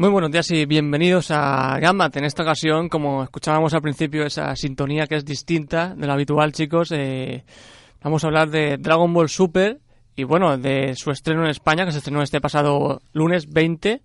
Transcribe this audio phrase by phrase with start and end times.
[0.00, 2.16] Muy buenos días y bienvenidos a Gammat.
[2.18, 6.52] En esta ocasión, como escuchábamos al principio, esa sintonía que es distinta de la habitual,
[6.52, 7.42] chicos, eh,
[8.00, 9.80] vamos a hablar de Dragon Ball Super
[10.14, 14.00] y bueno, de su estreno en España, que se estrenó este pasado lunes 20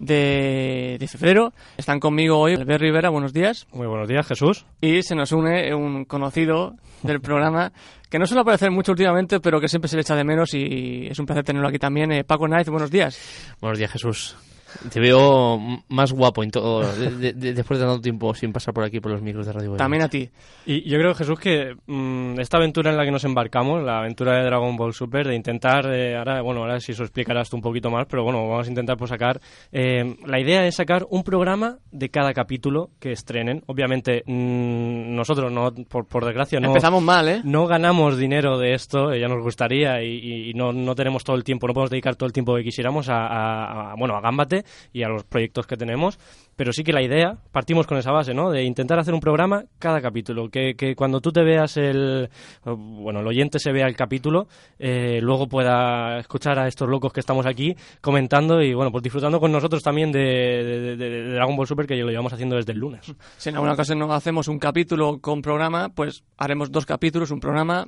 [0.00, 1.52] de, de febrero.
[1.76, 3.68] Están conmigo hoy Albert Rivera, buenos días.
[3.70, 4.66] Muy buenos días, Jesús.
[4.80, 6.74] Y se nos une un conocido
[7.04, 7.72] del programa
[8.10, 11.06] que no suele aparecer mucho últimamente, pero que siempre se le echa de menos y
[11.06, 12.10] es un placer tenerlo aquí también.
[12.10, 13.16] Eh, Paco Knight, buenos días.
[13.60, 14.36] Buenos días, Jesús.
[14.90, 15.58] Te veo
[15.88, 19.12] más guapo en todo, de- de- después de tanto tiempo sin pasar por aquí por
[19.12, 19.84] los micros de Radio Vallecas.
[19.84, 20.28] También a ti.
[20.66, 24.36] Y yo creo, Jesús, que mm, esta aventura en la que nos embarcamos, la aventura
[24.38, 27.62] de Dragon Ball Super, de intentar, eh, ahora, bueno, ahora si eso explicarás tú un
[27.62, 29.40] poquito más, pero bueno, vamos a intentar pues sacar,
[29.72, 33.62] eh, la idea es sacar un programa de cada capítulo que estrenen.
[33.66, 36.68] Obviamente, mm, nosotros, no, por, por desgracia, no...
[36.68, 37.40] Empezamos mal, ¿eh?
[37.44, 41.24] No ganamos dinero de esto, eh, ya nos gustaría y, y- y no, no tenemos
[41.24, 44.16] todo el tiempo, no podemos dedicar todo el tiempo que quisiéramos a, a- a, bueno,
[44.16, 46.18] a Gambate y a los proyectos que tenemos,
[46.56, 48.50] pero sí que la idea, partimos con esa base, ¿no?
[48.50, 52.30] De intentar hacer un programa cada capítulo, que, que cuando tú te veas el,
[52.64, 57.20] bueno, el oyente se vea el capítulo, eh, luego pueda escuchar a estos locos que
[57.20, 61.56] estamos aquí comentando y, bueno, pues disfrutando con nosotros también de, de- de- de Dragon
[61.56, 63.12] Ball Super, que lo llevamos haciendo desde el lunes.
[63.36, 67.40] Si en alguna ocasión no hacemos un capítulo con programa, pues haremos dos capítulos, un
[67.40, 67.84] programa,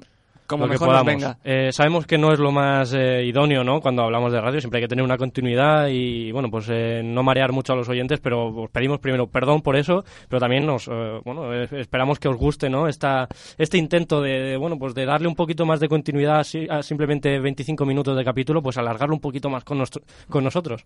[0.49, 1.23] como lo que mejor nos podamos.
[1.23, 1.39] venga.
[1.45, 3.81] Eh, sabemos que no es lo más eh, idóneo, ¿no?
[3.81, 7.23] Cuando hablamos de radio, siempre hay que tener una continuidad y, bueno, pues eh, no
[7.23, 10.89] marear mucho a los oyentes, pero os pedimos primero perdón por eso, pero también nos,
[10.89, 12.89] eh, bueno, eh, esperamos que os guste, ¿no?
[12.89, 16.83] Esta, este intento de, de, bueno, pues de darle un poquito más de continuidad a
[16.83, 20.85] simplemente 25 minutos de capítulo, pues alargarlo un poquito más con, nuestro- con nosotros.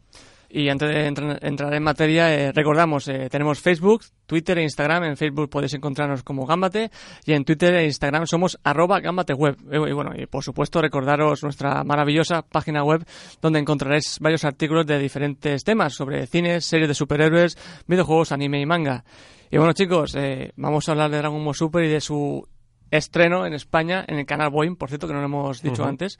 [0.54, 5.04] Y antes de entrar, entrar en materia, eh, recordamos, eh, tenemos Facebook, Twitter e Instagram.
[5.04, 6.90] En Facebook podéis encontrarnos como Gambate
[7.24, 9.56] y en Twitter e Instagram somos arroba gambateweb.
[9.72, 13.02] Y bueno, y por supuesto recordaros nuestra maravillosa página web
[13.40, 18.66] donde encontraréis varios artículos de diferentes temas sobre cines, series de superhéroes, videojuegos, anime y
[18.66, 19.04] manga.
[19.50, 22.46] Y bueno chicos, eh, vamos a hablar de Dragon Ball Super y de su
[22.90, 26.18] estreno en España en el canal Boeing, por cierto, que no lo hemos dicho antes.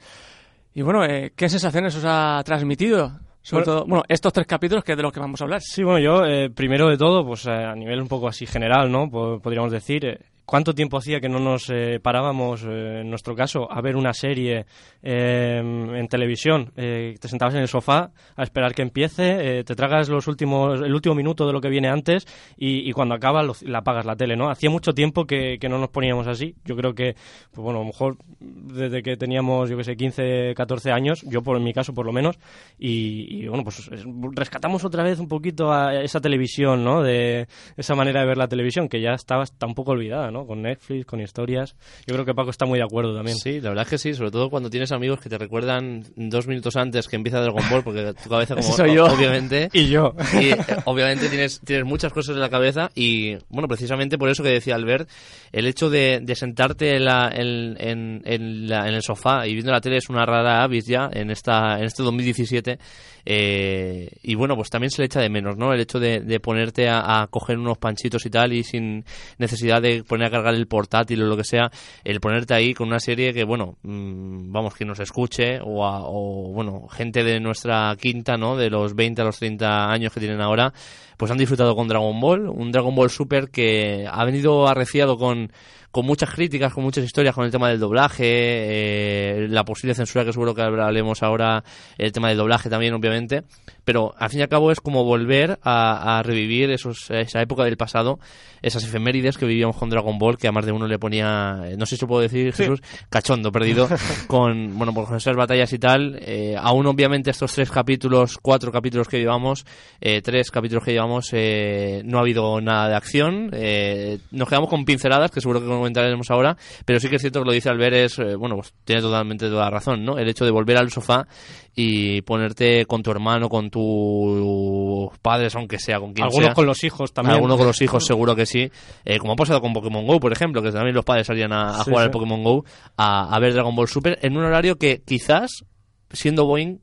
[0.73, 3.19] Y bueno, eh, ¿qué sensaciones os ha transmitido?
[3.45, 5.61] Sobre Bueno, todo, bueno, estos tres capítulos que es de los que vamos a hablar.
[5.61, 8.89] Sí, bueno, yo, eh, primero de todo, pues eh, a nivel un poco así general,
[8.91, 9.09] ¿no?
[9.09, 13.35] Po- Podríamos decir, eh, ¿cuánto tiempo hacía que no nos eh, parábamos, eh, en nuestro
[13.35, 14.65] caso, a ver una serie
[15.01, 16.71] eh, en televisión?
[16.75, 20.81] Eh, te sentabas en el sofá a esperar que empiece, eh, te tragas los últimos,
[20.81, 22.25] el último minuto de lo que viene antes
[22.57, 24.49] y, cuando acaba lo- la apagas la tele, ¿no?
[24.49, 26.55] Hacía mucho tiempo que, que no nos poníamos así.
[26.65, 27.13] Yo creo que,
[27.51, 31.41] pues bueno, a lo mejor desde que teníamos, yo que sé, 15, 14 años, yo
[31.41, 32.37] por en mi caso por lo menos,
[32.77, 34.05] y, y, bueno, pues es-
[34.35, 37.01] rescatamos otra vez un poquito a esa televisión, ¿no?
[37.01, 40.31] De esa manera de ver la televisión, que ya estaba un poco olvidada.
[40.47, 41.75] Con Netflix, con historias.
[42.07, 43.37] Yo creo que Paco está muy de acuerdo también.
[43.37, 46.47] Sí, la verdad es que sí, sobre todo cuando tienes amigos que te recuerdan dos
[46.47, 49.05] minutos antes que empieza Dragon Ball, porque tu cabeza, como soy yo.
[49.05, 50.15] obviamente, Y yo.
[50.41, 54.43] y, eh, obviamente tienes, tienes muchas cosas en la cabeza y, bueno, precisamente por eso
[54.43, 55.07] que decía Albert,
[55.51, 59.53] el hecho de, de sentarte en, la- en, en- en la- en el sofá y
[59.53, 62.79] viendo la tele es una rara avis ya en, esta, en este 2017
[63.25, 65.73] eh, y bueno, pues también se le echa de menos, ¿no?
[65.73, 69.05] El hecho de, ponerte a, coger unos panchitos y tal y sin
[69.37, 71.71] necesidad de poner a cargar el portátil o lo que sea,
[72.03, 76.03] el ponerte ahí con una serie que, bueno, mm, vamos, que nos escuche o, a-
[76.05, 78.57] o, bueno, gente de nuestra quinta, ¿no?
[78.57, 80.73] De los 20 a los 30 años que tienen ahora,
[81.17, 85.51] pues han disfrutado con Dragon Ball, un Dragon Ball Super que ha venido arreciado con,
[85.93, 90.25] con muchas críticas, con muchas historias, con el tema del doblaje, eh, la posible censura
[90.25, 91.63] que seguro que hablaremos ahora,
[91.99, 93.43] el tema del doblaje también, obviamente,
[93.85, 97.63] pero al fin y al cabo es como volver a, a revivir esos, esa época
[97.63, 98.19] del pasado,
[98.63, 101.75] esas efemérides que vivíamos con Dragon Ball, que a más de uno le ponía, eh,
[101.77, 103.87] no sé si puedo decir, Jesús, cachondo, perdido,
[104.27, 108.71] con, bueno, pues con esas batallas y tal, eh, aún obviamente estos tres capítulos, cuatro
[108.71, 109.65] capítulos que llevamos,
[109.99, 111.02] eh, tres capítulos que llevamos,
[111.33, 115.67] eh, no ha habido nada de acción, eh, nos quedamos con pinceladas, que seguro que
[115.67, 116.55] comentaremos ahora,
[116.85, 119.47] pero sí que es cierto que lo dice Albert, es, eh, bueno, pues tiene totalmente
[119.47, 120.17] toda la razón, ¿no?
[120.17, 121.27] El hecho de volver al sofá
[121.75, 126.53] y ponerte con tu hermano, con tus padres, aunque sea con quien Algunos sea.
[126.53, 127.35] con los hijos también.
[127.35, 128.69] Algunos con los hijos seguro que sí.
[129.05, 131.69] Eh, como ha pasado con Pokémon GO, por ejemplo, que también los padres salían a,
[131.69, 132.05] a Sí, jugar sí.
[132.05, 132.65] al Pokémon GO,
[132.97, 135.63] a, a ver Dragon Ball Super, en un horario que quizás,
[136.11, 136.77] siendo Boeing,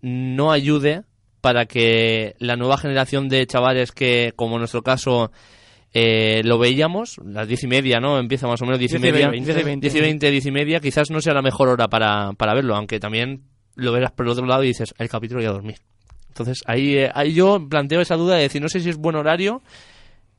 [0.00, 1.02] no ayude
[1.40, 5.30] para que la nueva generación de chavales que, como en nuestro caso,
[5.92, 8.18] eh, lo veíamos, las diez y media, ¿no?
[8.18, 11.20] Empieza más o menos diez y media, diez y veinte, diez y media, quizás no
[11.20, 13.42] sea la mejor hora para, para verlo, aunque también
[13.74, 15.76] lo verás por el otro lado y dices, el capítulo ya a dormir.
[16.28, 19.16] Entonces ahí, eh, ahí yo planteo esa duda de decir, no sé si es buen
[19.16, 19.62] horario,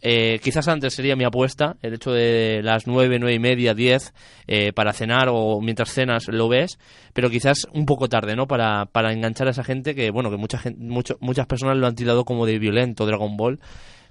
[0.01, 4.13] eh, quizás antes sería mi apuesta, el hecho de las nueve, nueve y media, diez,
[4.47, 6.79] eh, para cenar o mientras cenas lo ves,
[7.13, 8.47] pero quizás un poco tarde, ¿no?
[8.47, 11.87] Para, para enganchar a esa gente que, bueno, que mucha gente, mucho, muchas personas lo
[11.87, 13.59] han tirado como de violento Dragon Ball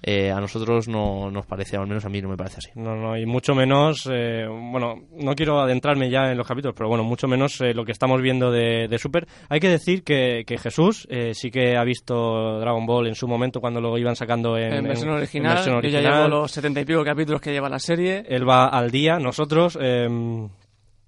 [0.01, 2.69] eh, a nosotros no nos parece, al menos a mí no me parece así.
[2.75, 6.89] No, no, y mucho menos, eh, bueno, no quiero adentrarme ya en los capítulos, pero
[6.89, 9.27] bueno, mucho menos eh, lo que estamos viendo de, de Super.
[9.49, 13.59] Hay que decir que, que Jesús sí que ha visto Dragon Ball en su momento
[13.59, 15.51] cuando lo iban sacando en, en versión original.
[15.51, 16.03] En versión original.
[16.03, 18.23] Yo ya llevo los setenta y pico capítulos que lleva la serie.
[18.27, 19.77] Él va al día, nosotros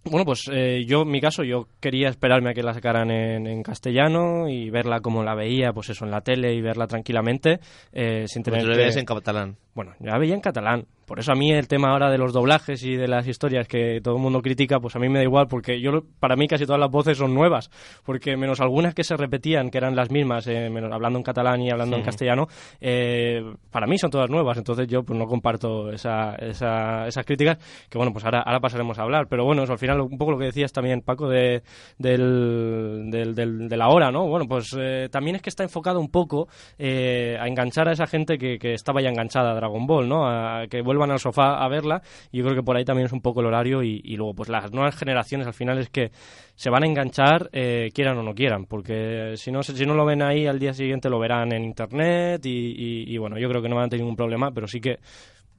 [0.03, 3.61] bueno, pues eh, yo, en mi caso, yo quería esperarme a que la sacaran en,
[3.63, 7.59] castellano y verla como la veía, pues eso, en la tele y verla tranquilamente,
[7.93, 8.99] eh, sin tener pues que...
[8.99, 9.57] en catalán.
[9.73, 12.83] Bueno, ya veía en catalán, por eso a mí el tema ahora de los doblajes
[12.83, 15.47] y de las historias que todo el mundo critica, pues a mí me da igual,
[15.49, 17.69] porque yo para mí casi todas las voces son nuevas,
[18.05, 21.61] porque menos algunas que se repetían, que eran las mismas, eh, menos hablando en catalán
[21.61, 22.47] y hablando en castellano,
[22.79, 23.41] eh,
[23.71, 27.57] para mí son todas nuevas, entonces yo pues no comparto esa, esa, esas críticas,
[27.89, 30.31] que bueno, pues ahora, ahora pasaremos a hablar, pero bueno, eso, al final un poco
[30.31, 31.61] lo que decías también, Paco, de,
[31.97, 34.27] del, del, de la hora, ¿no?
[34.27, 36.47] Bueno, pues eh, también es que está enfocado un poco
[36.79, 40.27] a enganchar a esa gente que, que estaba ya enganchada Dragon Ball, ¿no?
[40.27, 43.07] A que vuelva van al sofá a verla y yo creo que por ahí también
[43.07, 46.11] es un poco el horario y, luego pues las nuevas generaciones al final es que
[46.55, 50.05] se van a enganchar eh, quieran o no quieran porque si no si no lo
[50.05, 53.69] ven ahí al día siguiente lo verán en internet y, y bueno yo creo que
[53.69, 54.99] no van a tener ningún problema pero sí que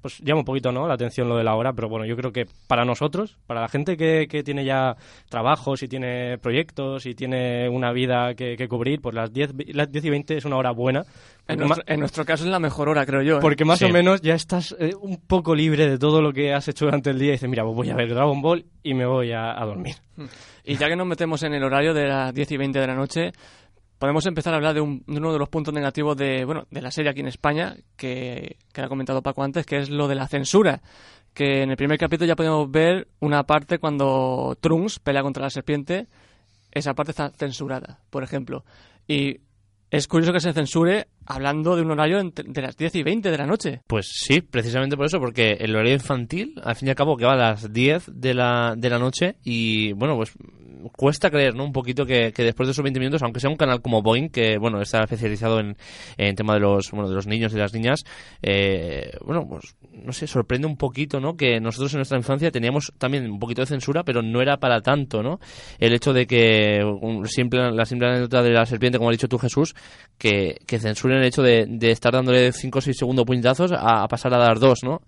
[0.02, 0.86] pues llama un poquito ¿no?
[0.88, 3.68] la atención lo de la hora, pero bueno, yo creo que para nosotros, para la
[3.68, 4.96] gente que, que tiene ya
[5.28, 10.04] trabajos y tiene proyectos y tiene una vida que, cubrir, pues las 10, las 10
[10.04, 11.04] y 20 es una hora buena.
[11.46, 13.38] En nuestro, en nuestro, caso es la mejor hora, creo yo.
[13.38, 13.40] ¿eh?
[13.40, 16.66] Porque más o menos ya estás eh, un poco libre de todo lo que has
[16.68, 19.06] hecho durante el día y dices, mira, pues voy a ver Dragon Ball y me
[19.06, 19.96] voy a, a dormir.
[20.64, 22.94] Y ya que nos metemos en el horario de las 10 y 20 de la
[22.94, 23.32] noche,
[24.02, 27.12] podemos empezar a hablar de, uno de los puntos negativos de, bueno, de la serie
[27.12, 30.82] aquí en España, que, que ha comentado Paco antes, que es lo de la censura.
[31.32, 35.50] Que en el primer capítulo ya podemos ver una parte cuando Trunks pelea contra la
[35.50, 36.08] serpiente,
[36.72, 38.64] esa parte está censurada, por ejemplo.
[39.06, 39.38] Y
[39.92, 43.38] es curioso que se censure hablando de un horario de las 10 y 20 de
[43.38, 43.80] la noche.
[43.86, 47.24] Pues sí, precisamente por eso, porque el horario infantil, al fin y al cabo, que
[47.24, 50.32] va a las 10 de la, de la noche y, bueno, pues
[50.90, 51.64] cuesta creer, ¿no?
[51.64, 54.58] Un poquito que, después de esos 20 minutos, aunque sea un canal como Boeing, que,
[54.58, 55.76] bueno, está especializado en,
[56.16, 58.04] en tema de los, bueno, de los niños y las niñas,
[58.42, 61.36] eh, bueno, pues, no sé, sorprende un poquito, ¿no?
[61.36, 64.80] Que nosotros en nuestra infancia teníamos también un poquito de censura, pero no era para
[64.80, 65.38] tanto, ¿no?
[65.78, 66.80] El hecho de que
[67.26, 69.74] simple, la simple anécdota de la serpiente, como ha dicho tú, Jesús,
[70.18, 74.34] que, que censuren el hecho de, estar dándole 5 o 6 segundos puñetazos a, pasar
[74.34, 75.02] a dar dos, ¿no?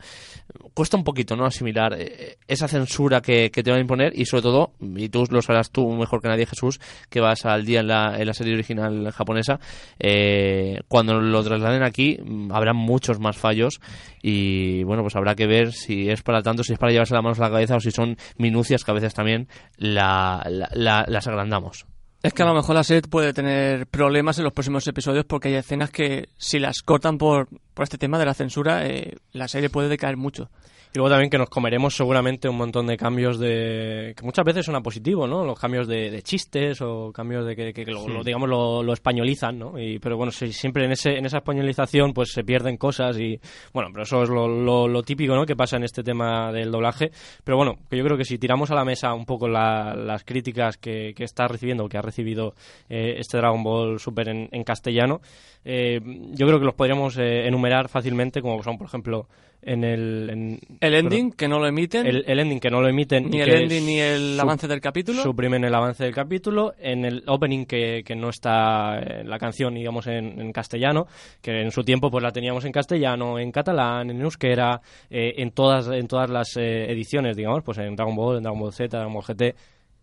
[0.74, 4.42] cuesta un poquito no asimilar eh, esa censura que, te van a imponer y sobre
[4.42, 7.88] todo, y tú lo sabrás tú mejor que nadie Jesús, que vas al día en
[7.88, 9.58] la, en la serie original japonesa,
[9.98, 13.80] eh, cuando lo trasladen aquí mm, habrá muchos más fallos
[14.22, 17.22] y bueno, pues habrá que ver si es para tanto, si es para llevarse la
[17.22, 20.44] mano a la cabeza o si son minucias que a veces también la,
[20.74, 21.86] las agrandamos.
[22.24, 25.48] Es que a lo mejor la serie puede tener problemas en los próximos episodios porque
[25.48, 29.46] hay escenas que si las cortan por, por este tema de la censura, eh, la
[29.46, 30.48] serie puede decaer mucho.
[30.94, 34.64] Y luego también que nos comeremos seguramente un montón de cambios de que muchas veces
[34.64, 35.44] son a positivo, ¿no?
[35.44, 39.76] Los cambios de, chistes o cambios de que, lo, digamos lo, españolizan, ¿no?
[39.76, 43.40] Y, pero bueno, siempre en ese en esa españolización pues se pierden cosas y
[43.72, 45.44] bueno, pero eso es lo, típico, ¿no?
[45.44, 47.10] Que pasa en este tema del doblaje.
[47.42, 50.76] Pero bueno, que yo creo que si tiramos a la mesa un poco las críticas
[50.76, 52.54] que, está recibiendo o que ha recibido
[52.88, 55.20] eh, este Dragon Ball Super en, castellano,
[55.64, 59.26] eh, yo creo que los podríamos eh, enumerar fácilmente como son, por ejemplo,
[59.64, 60.58] en el...
[60.80, 62.06] el ending, que no lo emiten.
[62.06, 63.30] El, ending, que no lo emiten.
[63.30, 65.22] Ni el ending ni el avance del capítulo.
[65.22, 66.74] Suprimen el avance del capítulo.
[66.78, 71.06] En el opening, que, que no está la canción, digamos, en, castellano,
[71.40, 74.80] que en su tiempo pues la teníamos en castellano, en catalán, en euskera,
[75.10, 78.60] eh, en, todas, en todas las eh, ediciones, digamos, pues en Dragon Ball, en Dragon
[78.60, 79.56] Ball Z, Dragon Ball GT,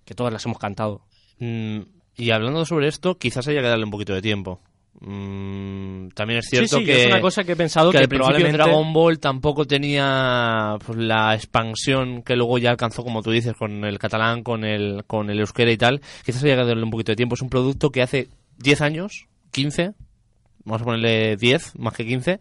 [0.06, 1.02] que todas las hemos cantado.
[1.40, 1.82] Mm,
[2.18, 4.60] y hablando sobre esto, quizás haya que darle un poquito de tiempo.
[5.00, 9.20] Mm, también es cierto que es una cosa que he pensado que, probablemente Dragon Ball
[9.20, 14.44] tampoco tenía pues, la expansión que luego ya alcanzó como tú dices con el catalán
[14.44, 16.02] con el con el euskera y tal.
[16.24, 17.36] Quizás haya que darle un poquito de tiempo.
[17.36, 19.94] Es un producto que hace 10 años 15
[20.66, 22.40] vamos a ponerle 10 más que 15 mm,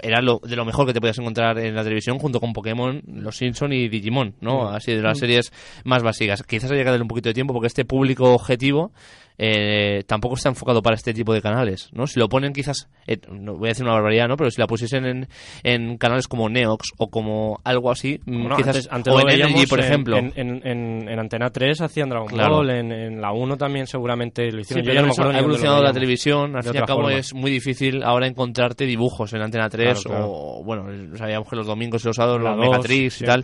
[0.00, 3.02] era lo, de lo mejor que te podías encontrar en la televisión junto con Pokémon,
[3.06, 4.64] Los Simpson y Digimon, ¿no?
[4.70, 4.74] Mm.
[4.74, 5.52] Así de las series
[5.84, 6.42] más básicas.
[6.42, 8.92] Quizás haya que darle un poquito de tiempo porque este público objetivo
[9.40, 12.08] eh, tampoco está enfocado para este tipo de canales, ¿no?
[12.08, 14.36] Si lo ponen quizás, eh, no voy a decir una barbaridad, ¿no?
[14.36, 15.28] Pero si la pusiesen en,
[15.62, 19.40] en canales como Neox o como algo así, mm, quizás, antes, antes o lo en
[19.42, 20.16] Energy, por en- ejemplo.
[20.18, 22.56] En, en, en- en Antena 3 hacían Dragon Claro.
[22.56, 24.82] Ball, en, la 1 también seguramente lo Sí, hicieron.
[24.84, 26.84] Yo pero ya no me eso acuerdo ha evolucionado la televisión, al fin y al
[26.86, 27.16] cabo forma.
[27.18, 30.26] es muy difícil ahora encontrarte dibujos en Antena 3 Claro, claro.
[30.30, 33.42] o, bueno, sabíamos que los domingos y los sábados, La dos, Megatrix y tal.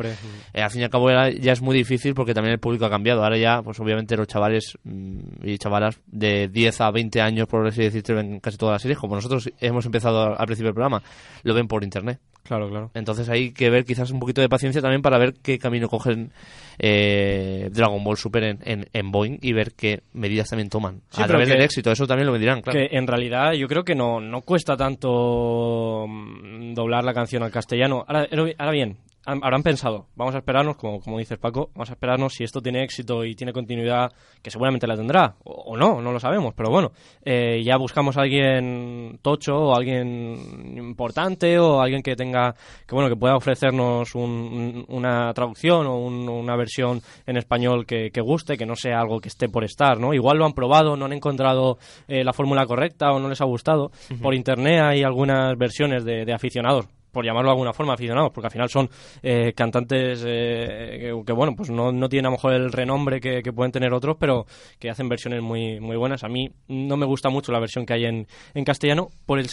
[0.53, 2.85] Eh, al fin y al cabo era- ya es muy difícil porque también el público
[2.85, 3.25] ha cambiado.
[3.25, 7.67] Ahora ya, pues obviamente los chavales mm, y chavalas de 10 a 20 años, por
[7.67, 11.03] así decirte, ven casi todas las series, como nosotros hemos empezado al principio del programa,
[11.43, 12.19] lo ven por internet.
[12.45, 12.91] Claro, claro.
[12.95, 16.31] Entonces hay que ver quizás un poquito de paciencia también para ver qué camino cogen
[16.79, 21.01] eh, Dragon Ball Super en, en, en Boeing y ver qué medidas también toman.
[21.11, 22.79] Sí, a través que- del éxito, eso también lo medirán, claro.
[22.79, 27.51] Que en realidad yo creo que no, no cuesta tanto mm, doblar la canción al
[27.51, 28.05] castellano.
[28.07, 31.95] Ahora, ahora bien, han- habrán pensado, vamos a esperarnos, como, como dices Paco, vamos a
[31.95, 34.13] esperarnos si esto tiene éxito y tiene continuidad,
[34.43, 36.93] que seguramente la tendrá, o, o no, no lo sabemos, pero bueno,
[37.25, 42.55] eh, ya buscamos a alguien tocho o alguien importante o alguien que tenga,
[42.87, 47.87] que bueno, que pueda ofrecernos un- un- una traducción o un- una versión en español
[47.87, 50.13] que, que guste, que no sea algo que esté por estar, ¿no?
[50.15, 51.79] Igual lo han probado, no han encontrado
[52.09, 53.91] eh, la fórmula correcta o no les ha gustado.
[54.23, 58.49] Por internet hay algunas versiones de, de aficionados por llamarlo de alguna forma, aficionados, porque
[58.49, 58.91] al final son
[59.23, 63.21] eh, cantantes eh, que, que, bueno, pues no, no tienen a lo mejor el renombre
[63.21, 64.45] que, que pueden tener otros, pero
[64.79, 66.25] que hacen versiones muy, muy buenas.
[66.25, 69.49] A mí no me gusta mucho la versión que hay en, en castellano por el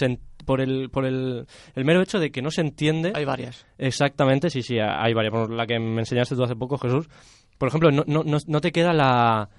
[0.45, 3.65] por el, por el, el mero hecho de que no se entiende Hay varias.
[3.77, 5.31] Exactamente, sí, sí, hay varias.
[5.31, 7.07] Por la que me enseñaste tú hace poco, Jesús.
[7.57, 9.49] Por ejemplo, no, no, no, no te queda la...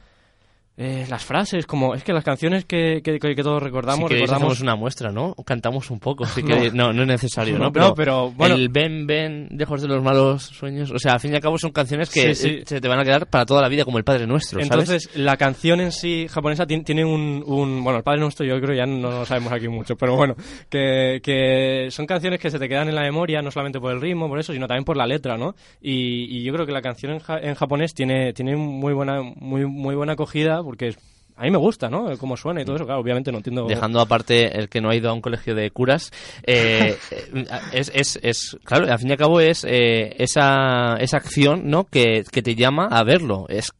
[0.78, 4.42] eh, las frases, como es que las canciones que, que, que todos recordamos, si recordamos
[4.42, 5.34] hacemos una muestra, ¿no?
[5.44, 6.72] Cantamos un poco, si queréis.
[6.72, 7.70] No, no es necesario, ¿no?
[7.70, 8.54] No, pero, bueno.
[8.54, 10.90] El ven, ven, lejos de los malos sueños.
[10.90, 12.48] O sea, al fin y al cabo son canciones que Sí, sí.
[12.60, 14.70] eh, se te van a quedar para toda la vida, como el Padre Nuestro, ¿sabes?
[14.88, 18.58] Entonces, la canción en sí japonesa tiene, tiene un, un- Bueno, el Padre Nuestro yo
[18.60, 20.34] creo ya no lo sabemos aquí mucho, pero bueno,
[20.70, 24.00] que, que son canciones que se te quedan en la memoria, no solamente por el
[24.00, 25.54] ritmo, por eso, sino también por la letra, ¿no?
[25.82, 29.20] Y, y yo creo que la canción en, ja- en japonés tiene, tiene muy buena
[29.22, 30.98] muy, muy buena acogida porque es-
[31.34, 32.06] a mí me gusta, ¿no?
[32.18, 33.66] Cómo suena y todo eso, claro, obviamente no entiendo...
[33.66, 36.10] Dejando aparte el que no ha ido a un colegio de curas,
[36.44, 41.16] eh, eh, es, es, es, claro, al fin y al cabo es eh, esa, esa
[41.16, 41.84] acción, ¿no?
[41.84, 43.46] Que, que te llama a verlo.
[43.48, 43.72] Es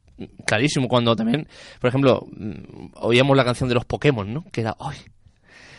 [0.47, 1.47] clarísimo cuando también,
[1.81, 4.45] por ejemplo, mm, oíamos la canción de los Pokémon, ¿no?
[4.51, 4.97] Que era, ¡ay!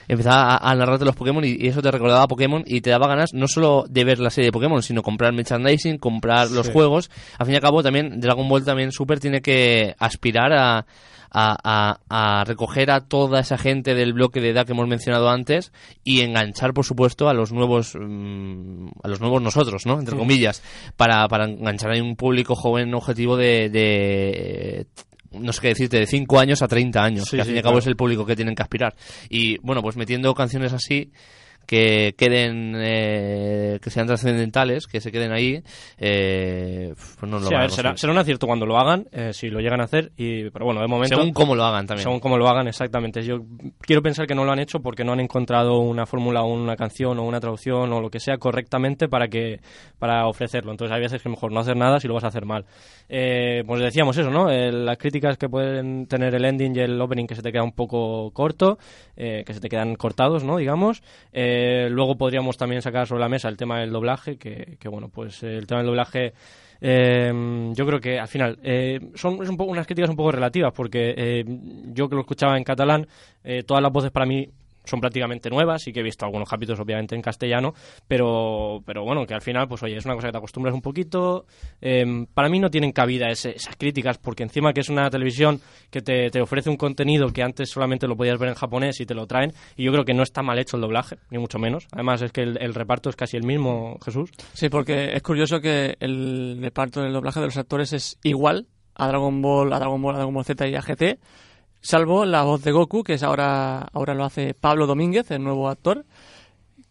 [0.07, 2.89] Empezaba a, a narrarte los Pokémon y, y eso te recordaba a Pokémon y te
[2.89, 6.67] daba ganas no solo de ver la serie de Pokémon, sino comprar merchandising, comprar los
[6.73, 7.09] juegos.
[7.37, 10.85] Al fin y al cabo también Dragon Ball también Super tiene que aspirar a,
[11.35, 15.29] a, a- a recoger a toda esa gente del bloque de edad que hemos mencionado
[15.29, 15.71] antes
[16.03, 19.99] y enganchar, por supuesto, a los nuevos mm, a los nuevos nosotros, ¿no?
[19.99, 20.61] Entre comillas,
[20.95, 24.85] para, para enganchar a un público joven objetivo de, de
[25.39, 27.57] no sé qué decirte, de 5 años a 30 años, Sí, que al fin y
[27.59, 28.95] al cabo es el público que tienen que aspirar.
[29.29, 31.11] Y bueno, pues metiendo canciones así
[31.65, 35.63] que queden eh, que sean trascendentales que se queden ahí
[35.97, 39.31] eh, pues no lo Sí, a ver, será, será un acierto cuando lo hagan, eh,
[39.33, 41.15] si lo llegan a hacer, y, pero bueno, de momento...
[41.15, 43.23] según cómo lo hagan también Según cómo lo hagan, exactamente.
[43.23, 43.41] Yo
[43.79, 46.75] quiero pensar que no lo han hecho porque no han encontrado una fórmula o una
[46.75, 49.59] canción o una traducción o lo que sea correctamente para que
[49.99, 50.71] para ofrecerlo.
[50.71, 52.65] Entonces hay veces que mejor no hacer nada si lo vas a hacer mal.
[53.09, 54.49] Eh, pues decíamos eso, ¿no?
[54.49, 57.63] Eh, las críticas que pueden tener el ending y el opening que se te queda
[57.63, 58.77] un poco corto,
[59.15, 60.57] eh, que se te quedan cortados, ¿no?
[60.57, 61.03] Digamos.
[61.31, 61.52] Eh,
[61.89, 65.57] luego podríamos también sacar sobre la mesa el tema del doblaje, que, bueno, pues eh,
[65.57, 66.33] el tema del doblaje
[66.85, 67.31] eh,
[67.73, 71.45] yo creo que al final eh, son unas críticas un poco relativas porque eh,
[71.93, 73.07] yo que lo escuchaba en catalán,
[73.41, 74.49] eh, todas las voces para mí
[74.85, 77.73] son prácticamente nuevas, sí que he visto algunos capítulos obviamente en castellano,
[78.07, 80.81] pero, pero bueno, que al final, pues oye, es una cosa que te acostumbras un
[80.81, 81.45] poquito.
[81.81, 85.59] Eh, para mí no tienen cabida ese- esas críticas, porque encima que es una televisión
[85.89, 89.05] que te, te ofrece un contenido que antes solamente lo podías ver en japonés y
[89.05, 91.59] te lo traen, y yo creo que no está mal hecho el doblaje, ni mucho
[91.59, 91.87] menos.
[91.91, 94.29] Además es que el, el reparto es casi el mismo, Jesús.
[94.53, 99.07] Sí, porque es curioso que el reparto del doblaje de los actores es igual a
[99.07, 101.19] Dragon Ball, a Dragon Ball, a Dragon Ball Z y a GT,
[101.83, 105.69] salvo la voz de Goku, que es ahora, ahora lo hace Pablo Domínguez, el nuevo
[105.69, 106.05] actor,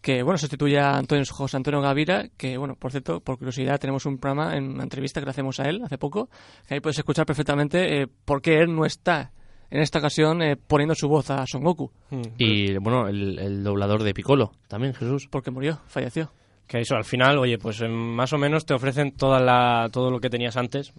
[0.01, 4.05] que bueno, sustituye a Antonio, José Antonio Gavira, que bueno, por cierto, por curiosidad, tenemos
[4.05, 6.29] un programa en una entrevista que le hacemos a él hace poco,
[6.67, 9.31] que ahí puedes escuchar perfectamente eh, por qué él no está
[9.69, 11.91] en esta ocasión eh, poniendo su voz a Son Goku,
[12.37, 16.31] y bueno el, el doblador de Piccolo también Jesús porque murió, falleció.
[16.67, 20.09] Que eso, al final, oye, pues eh, más o menos te ofrecen toda la, todo
[20.09, 20.93] lo que tenías antes.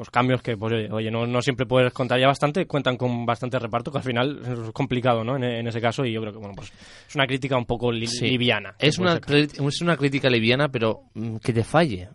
[0.00, 3.58] Pues cambios que, pues, oye, no, no siempre puedes contar ya bastante, cuentan con bastante
[3.58, 5.36] reparto, que al final es complicado, ¿no?
[5.36, 6.72] En, en ese caso, y yo creo que, bueno, pues
[7.06, 8.28] es una crítica un poco li- Sí.
[8.30, 8.74] liviana.
[8.78, 12.08] Es una, es una crítica liviana, pero mm, que te falle.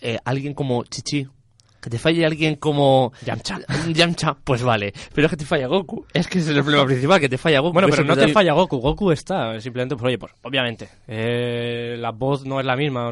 [0.00, 1.26] Eh, alguien como Chichi.
[1.80, 3.58] Que te falle alguien como Yamcha.
[3.92, 4.92] Yamcha, pues vale.
[5.12, 6.06] Pero es que te falla Goku.
[6.14, 7.72] Es que ese es el problema principal, que te falla Goku.
[7.72, 8.78] Bueno, pero no te falla Goku.
[8.78, 9.58] Goku está.
[9.60, 10.88] Simplemente, pues oye, pues obviamente.
[11.08, 13.10] eh, la voz no es la misma.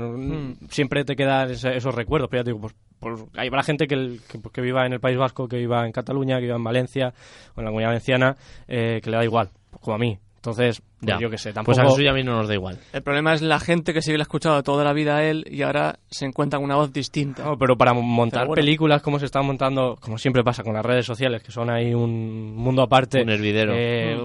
[0.71, 2.29] Siempre te quedan esos recuerdos.
[2.31, 4.87] Pero ya te digo, pues, pues hay habrá gente que, el- que, pues, que viva
[4.87, 7.13] en el País Vasco, que viva en Cataluña, que viva en Valencia
[7.55, 8.37] o en la Comunidad Valenciana,
[8.69, 10.19] eh, que le da igual, pues, como a mí.
[10.37, 11.19] Entonces, pues, Ya.
[11.19, 11.81] yo qué sé, Pues tampoco...
[11.81, 12.79] a Jesús y a mí no nos da igual.
[12.93, 15.99] El problema es la gente que sigue escuchado toda la vida a él y ahora
[16.09, 17.43] se encuentra con una voz distinta.
[17.45, 18.61] No, pero para montar Pero bueno.
[18.61, 21.93] películas como se están montando, como siempre pasa con las redes sociales, que son ahí
[21.95, 23.23] un mundo aparte.
[23.23, 23.73] Un hervidero.
[23.75, 24.17] eh,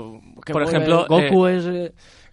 [0.45, 1.91] que Por ejemplo, Goku es eh,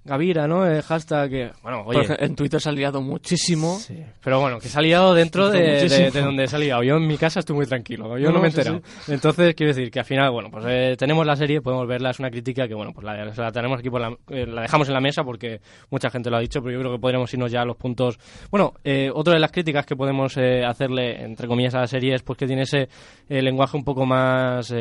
[0.09, 0.67] Gavira, ¿no?
[0.67, 1.51] Eh, hashtag que...
[1.63, 2.01] Bueno, oye...
[2.19, 3.79] en Twitter se ha liado muchísimo.
[3.79, 6.05] Sí, pero bueno, que se ha liado dentro de, Muchísimo.
[6.07, 6.83] de- de donde se ha liado.
[6.83, 8.83] Yo en mi casa estoy muy tranquilo, yo No, no, me he sí, enterado.
[9.07, 12.19] Entonces, quiero decir que al final, bueno, pues eh, tenemos la serie, podemos verla, es
[12.19, 15.01] una crítica que, bueno, pues la, tenemos aquí, por la, eh, la dejamos en la
[15.01, 15.61] mesa porque
[15.91, 18.19] mucha gente lo ha dicho, pero yo creo que podríamos irnos ya a los puntos...
[18.51, 22.15] Bueno, eh, otra de las críticas que podemos eh, hacerle, entre comillas, a la serie
[22.15, 22.89] es pues que tiene ese
[23.29, 24.73] eh, lenguaje un poco más,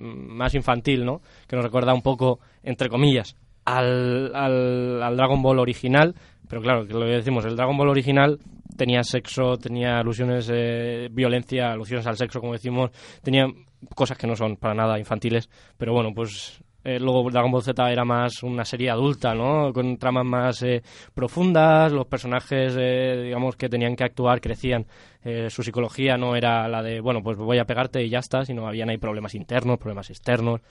[0.00, 1.20] más infantil, ¿no?
[1.48, 3.36] Que nos recuerda un poco, entre comillas,
[3.78, 6.14] al, al, Dragon Ball original,
[6.48, 8.38] pero claro, que lo que decimos, el Dragon Ball original
[8.76, 12.90] tenía sexo, tenía alusiones, eh, violencia, alusiones al sexo, como decimos,
[13.22, 13.46] tenía
[13.94, 17.90] cosas que no son para nada infantiles, pero bueno, pues eh, luego Dragon Ball Z
[17.90, 19.72] era más una serie adulta, ¿no?
[19.72, 24.86] Con tramas más eh, profundas, los personajes, eh, digamos, que tenían que actuar crecían,
[25.22, 28.44] eh, su psicología no era la de, bueno, pues voy a pegarte y ya está,
[28.44, 30.62] sino habían ahí problemas internos, problemas externos.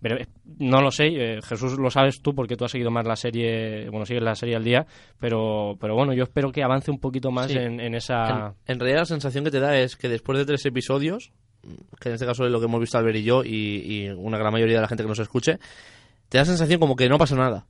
[0.00, 0.26] Pero eh,
[0.58, 3.88] no lo sé, eh, Jesús lo sabes tú porque tú has seguido más la serie,
[3.90, 4.86] bueno, sigues la serie al día,
[5.18, 7.58] pero, pero bueno, yo espero que avance un poquito más Sí.
[7.58, 8.54] en, en esa...
[8.66, 11.32] En, en realidad la sensación que te da es que después de tres episodios,
[12.00, 13.50] que en este caso es lo que hemos visto Albert y yo y,
[14.04, 15.58] y una gran mayoría de la gente que nos escuche,
[16.28, 17.66] te da la sensación como que no pasa nada.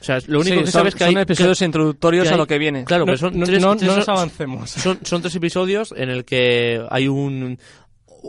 [0.00, 1.22] O sea, lo único Sí, que son, sabes que son hay...
[1.24, 2.84] episodios que- introductorios que a lo que viene.
[2.84, 4.70] Claro, no, pero son no- tres, no- tres- no nos son- avancemos.
[4.70, 7.58] Son, son tres episodios en el que hay un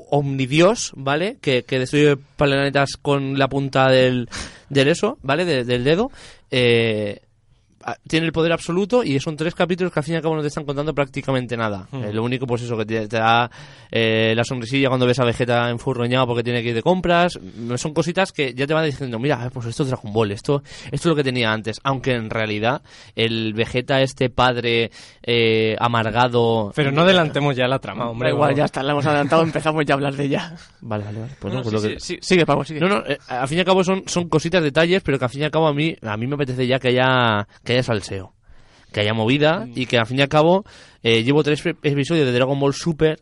[0.09, 1.37] omnidios, ¿vale?
[1.41, 4.29] Que, que destruye planetas con la punta del,
[4.69, 5.45] del eso, ¿vale?
[5.45, 6.11] De- del dedo.
[6.51, 7.21] Eh,
[8.07, 10.41] tiene el poder absoluto y son tres capítulos que al fin y al cabo no
[10.41, 11.87] te están contando prácticamente nada.
[11.93, 13.49] Eh, lo único, pues eso, que te, te da
[13.91, 17.39] eh, la sonrisilla cuando ves a Vegeta enfurroñado porque tiene que ir de compras.
[17.41, 20.63] Mm, Son cositas que ya te van diciendo, mira, pues esto es Dragon Ball, esto,
[20.85, 21.79] esto es lo que tenía antes.
[21.83, 22.81] Aunque en realidad
[23.15, 24.91] el Vegeta, este padre
[25.23, 26.71] eh, amargado...
[26.75, 28.29] Pero no adelantemos ya la trama, hombre.
[28.29, 30.55] Da igual, ya está, la hemos adelantado, empezamos ya a hablar de ella.
[30.81, 31.31] Vale, vale, vale.
[31.39, 32.79] Pues no, No, pues sí, lo que- sí, sí, sigue, Pablo, sigue.
[32.79, 35.31] No, no, eh, al fin y al cabo son, son cositas, detalles, pero que al
[35.31, 37.83] fin y al cabo a mí, a mí me apetece ya que haya, que haya
[37.83, 38.33] salseo,
[38.91, 40.65] que haya movida y que al fin y al cabo
[41.03, 43.21] eh, llevo tres episodios de Dragon Ball Super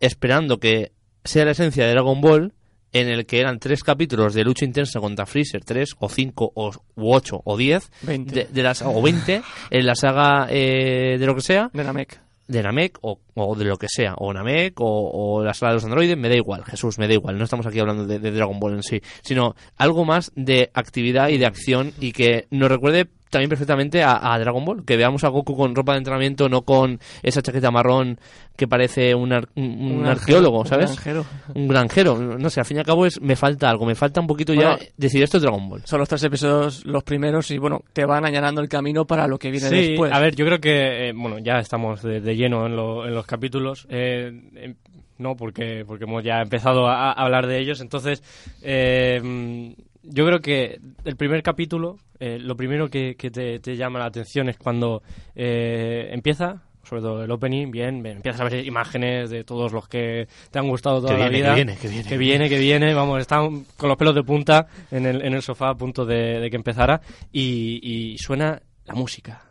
[0.00, 0.92] esperando que
[1.24, 2.52] sea la esencia de Dragon Ball
[2.92, 6.70] en el que eran tres capítulos de lucha intensa contra Freezer, tres o cinco o
[6.94, 8.34] u ocho o diez 20.
[8.34, 11.70] de, de la o 20 en la saga eh, de lo que sea.
[11.72, 12.18] De Namek.
[12.48, 15.74] de Namek o, o de lo que sea, o Namek o, o la sala de
[15.74, 18.30] los androides, me da igual, Jesús, me da igual, no estamos aquí hablando de, de
[18.30, 22.70] Dragon Ball en sí, sino algo más de actividad y de acción y que nos
[22.70, 26.48] recuerde también perfectamente a, a Dragon Ball, que veamos a Goku con ropa de entrenamiento,
[26.48, 28.18] no con esa chaqueta marrón
[28.56, 30.90] que parece un, ar- un- un Un arqueólogo, un ¿sabes?
[30.90, 31.24] granjero.
[31.54, 34.20] Un granjero, no sé, al fin y al cabo es, me falta algo, me falta
[34.20, 35.82] un poquito Bueno, ya decir esto es Dragon Ball.
[35.84, 39.38] Son los tres episodios los primeros y bueno, te van allanando el camino para lo
[39.38, 40.12] que viene Sí, después.
[40.12, 43.14] a ver, yo creo que, eh, bueno, ya estamos de, de lleno en, lo- en
[43.14, 43.86] los capítulos.
[43.90, 44.74] eh, em,
[45.18, 47.80] no, porque, porque hemos ya empezado a, a hablar de ellos.
[47.80, 48.22] Entonces,
[48.62, 49.74] eh,
[50.08, 54.06] yo creo que el primer capítulo, eh, lo primero que, que te, te llama la
[54.06, 55.02] atención es cuando
[55.34, 59.88] eh, empieza, sobre todo el opening, bien, bien, empiezas a ver imágenes de todos los
[59.88, 61.48] que te han gustado toda Que la vida.
[61.50, 62.08] que viene, que viene.
[62.08, 65.42] Que viene, que viene, vamos, están con los pelos de punta en el, en el
[65.42, 67.00] sofá a punto de, de que empezara
[67.32, 69.42] y, y suena la música,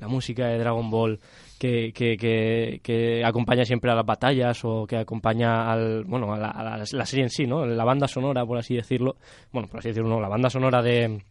[0.00, 1.20] la música de Dragon Ball
[1.62, 6.36] que, que, que, que acompaña siempre a las batallas o que acompaña al, bueno, a
[6.36, 7.64] la, serie en sí, ¿no?
[7.64, 9.14] La banda sonora, por así decirlo,
[9.52, 11.22] bueno, por así decirlo, la banda sonora de,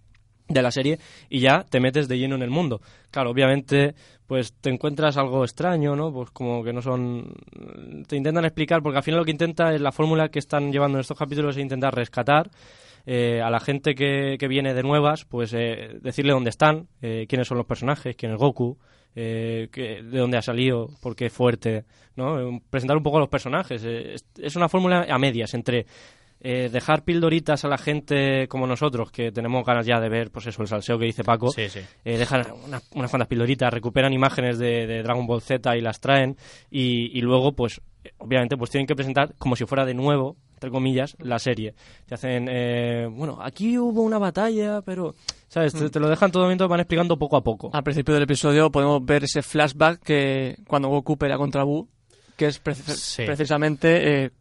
[0.47, 2.79] de la serie y ya te metes de lleno en el mundo.
[3.11, 3.93] Claro, obviamente,
[4.25, 6.13] pues te encuentras algo extraño, ¿no?
[6.13, 7.33] Pues como que no son...
[8.07, 10.97] Te intentan explicar, porque al final lo que intenta es la fórmula que están llevando
[10.97, 12.49] en estos capítulos es intentar rescatar
[13.05, 17.25] eh, a la gente que, que viene de nuevas, pues eh, decirle dónde están, eh,
[17.27, 18.77] quiénes son los personajes, quién es Goku,
[19.15, 22.59] eh, que- de dónde ha salido, por qué es fuerte, ¿no?
[22.69, 23.83] Presentar un poco a los personajes.
[23.85, 25.85] eh, es, es una fórmula a medias entre
[26.43, 30.47] eh, dejar pildoritas a la gente como nosotros, que tenemos ganas ya de ver, pues
[30.47, 31.81] eso, el salseo que dice Paco, Sí, sí.
[32.03, 35.99] eh, dejan una- unas cuantas pildoritas, recuperan imágenes de, de Dragon Ball Z y las
[35.99, 36.35] traen,
[36.71, 37.79] y, y luego, pues,
[38.17, 41.73] obviamente, pues tienen que presentar como si fuera de nuevo, entre comillas, la serie.
[42.05, 45.15] Te hacen, eh, bueno, aquí hubo una batalla, pero,
[45.47, 45.73] ¿sabes?
[45.73, 47.71] Te, te lo dejan todo el momento, van explicando poco a poco.
[47.73, 51.89] Al principio del episodio podemos ver ese flashback que cuando Goku pelea contra Buu,
[52.37, 53.23] que es preci- Sí.
[53.25, 54.31] precisamente eh,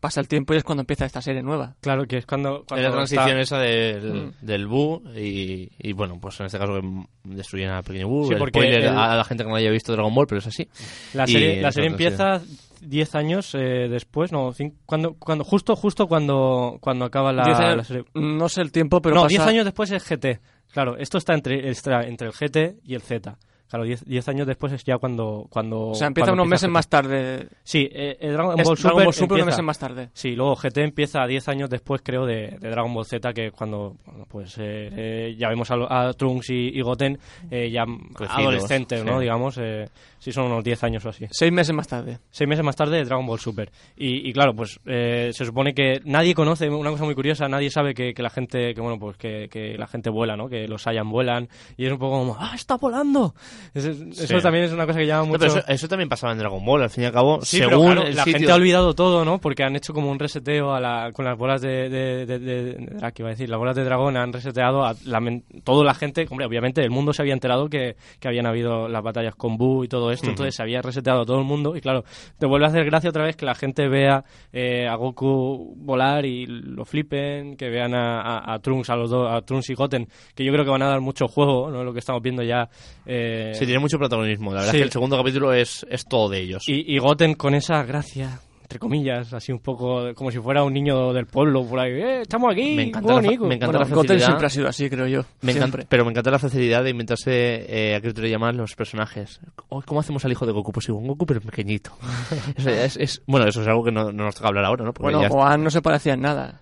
[0.00, 1.76] pasa el tiempo y es cuando empieza esta serie nueva.
[1.80, 2.64] Claro que es cuando...
[2.66, 4.32] cuando Es la transición está- esa del, Mm.
[4.40, 6.80] del Buu y, y, bueno, pues en este caso
[7.22, 8.26] destruyen a Pequeño Buu.
[8.26, 10.40] Sí, el porque spoiler el- a la gente que no haya visto Dragon Ball, pero
[10.40, 10.66] es así.
[11.14, 12.40] La Y serie, la serie empieza
[12.80, 14.52] 10 años eh, después, no,
[14.86, 18.04] cuando, cuando, justo, justo cuando, cuando acaba la, años- la serie.
[18.14, 20.40] No sé el tiempo, pero no, pasa- 10 años después es GT.
[20.72, 23.36] Claro, esto está entre, está entre el GT y el Z.
[23.70, 25.46] Claro, 10 10 años después es ya cuando...
[25.48, 27.46] cuando O sea, empieza cuando unos meses más tarde.
[27.62, 30.08] Sí, eh, el Dragon Es Ball Super, Dragon Ball Super unos empieza- meses más tarde.
[30.12, 33.52] Sí, luego GT empieza 10 años después, creo, de, de Dragon Ball Z, que es
[33.52, 37.16] cuando bueno, pues eh, eh, ya vemos a, Trunks y, y Goten
[37.50, 37.84] eh, ya
[38.28, 39.14] adolescentes, ¿no?
[39.18, 39.20] sí.
[39.22, 41.26] Digamos, eh, sí son unos 10 años o así.
[41.30, 42.18] Seis meses más tarde.
[42.30, 43.70] Seis meses más tarde, Dragon Ball Super.
[43.96, 47.70] Y, y claro, pues eh, se supone que nadie conoce, una cosa muy curiosa, nadie
[47.70, 50.48] sabe que, que la gente, que bueno, pues que, que la gente vuela, ¿no?
[50.48, 51.48] Que los Saiyan vuelan.
[51.76, 53.34] Y es un poco como, ¡ah, está volando!
[53.74, 55.38] Es- es- Eso también es una cosa que llama No, mucho...
[55.40, 57.70] pero eso, eso también pasaba en Dragon Ball, al fin y al cabo, Sí, pero
[57.70, 58.32] según claro, la sitio...
[58.38, 59.38] gente ha olvidado todo, ¿no?
[59.40, 62.62] Porque han hecho como un reseteo a la, con las bolas de, de, de, de-
[62.74, 63.48] de- ah, ¿qué iba a decir?
[63.48, 65.20] Las bolas de dragón han reseteado a la,
[65.64, 66.26] toda la gente.
[66.30, 69.84] Hombre, obviamente el mundo se había enterado que, que habían habido las batallas con Buu
[69.84, 71.76] y todo esto, entonces se había reseteado a todo el mundo.
[71.76, 72.04] Y claro,
[72.38, 76.24] te vuelve a hacer gracia otra vez que la gente vea eh, a Goku volar
[76.26, 79.74] y lo flipen, que vean a, a, a Trunks, a los dos, a Trunks y
[79.74, 81.84] Goten, que yo creo que van a dar mucho juego, ¿no?
[81.84, 82.68] Lo que estamos viendo ya.
[83.06, 84.50] eh, Sí, tiene mucho protagonismo.
[84.52, 84.76] La verdad Sí.
[84.78, 86.64] es que el segundo capítulo es, es todo de ellos.
[86.68, 90.72] y, y Goten con esa gracia, entre comillas, así un poco como si fuera un
[90.72, 91.90] niño del pueblo por ahí.
[91.92, 92.74] ¡Eh, estamos aquí!
[92.76, 93.44] Me encanta la fa- bonito".
[93.46, 94.26] me encanta Bueno, la Goten facilidad.
[94.26, 95.22] siempre ha sido así, creo yo.
[95.40, 95.86] Me encanta- Siempre.
[95.88, 97.32] pero me encanta la facilidad de inventarse
[97.68, 99.40] eh, a qué llaman los personajes.
[99.70, 100.70] Oh, ¿Cómo hacemos al hijo de Goku?
[100.72, 101.90] Pues igual un Goku, pero pequeñito.
[102.56, 104.92] Eso es, es- bueno, eso es algo que no, no nos toca hablar ahora, ¿no?
[104.92, 106.60] Porque Bueno, ya- Gohan no se parecía en nada.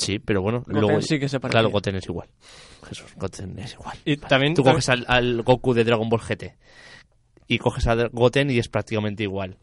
[0.00, 1.02] Sí, pero bueno, Goten luego...
[1.02, 1.60] sí que se parecía.
[1.60, 2.28] Claro, Goten es igual.
[2.88, 3.96] Jesús, Goten es igual.
[4.04, 6.54] Y también, Tú coges al, al Goku de Dragon Ball GT
[7.46, 9.58] y coges a Goten y es prácticamente igual.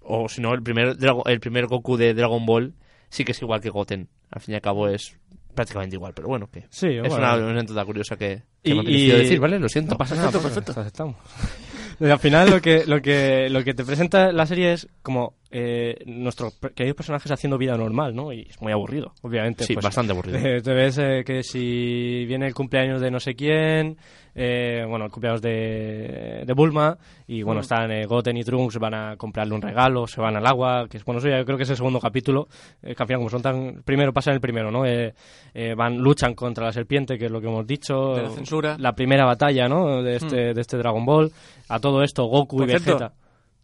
[0.00, 2.74] O si no, el primer, Drago- el primer Goku de Dragon Ball
[3.08, 4.08] sí que es igual que Goten.
[4.30, 5.16] Al fin y al cabo es
[5.54, 7.16] prácticamente igual, pero bueno, que Sí, es bueno.
[7.16, 9.58] una, una anécdota curiosa que, que Y- me ha y- decir, ¿vale?
[9.58, 9.92] Lo siento.
[9.92, 11.16] No pasa nada, perfecto, aceptamos.
[11.64, 11.65] Y
[12.00, 16.02] al final lo que, lo que, lo que te presenta la serie es como eh,
[16.06, 18.32] nuestros queridos personajes haciendo vida normal, ¿no?
[18.32, 19.64] Y es muy aburrido, obviamente.
[19.64, 20.38] Sí, pues, bastante aburrido.
[20.38, 23.96] eh, te ves eh, que si viene el cumpleaños de no sé quién,
[24.38, 26.96] eh, bueno, el cumpleaños de, de Bulma,
[27.26, 27.62] y bueno, Mm.
[27.62, 30.98] están eh, Goten y Trunks, van a comprarle un regalo, se van al agua, que
[30.98, 32.46] es, bueno, eso ya creo que es el segundo capítulo,
[32.82, 34.84] eh, que al final como son tan, primero pasa en el primero, ¿no?
[34.84, 35.14] Eh,
[35.54, 38.14] eh, van, luchan contra la serpiente, que es lo que hemos dicho.
[38.14, 38.76] De la censura.
[38.78, 40.02] La primera batalla, ¿no?
[40.02, 41.32] De este, de este Dragon Ball.
[41.70, 43.12] A todo esto, Goku Por y cierto, Vegeta.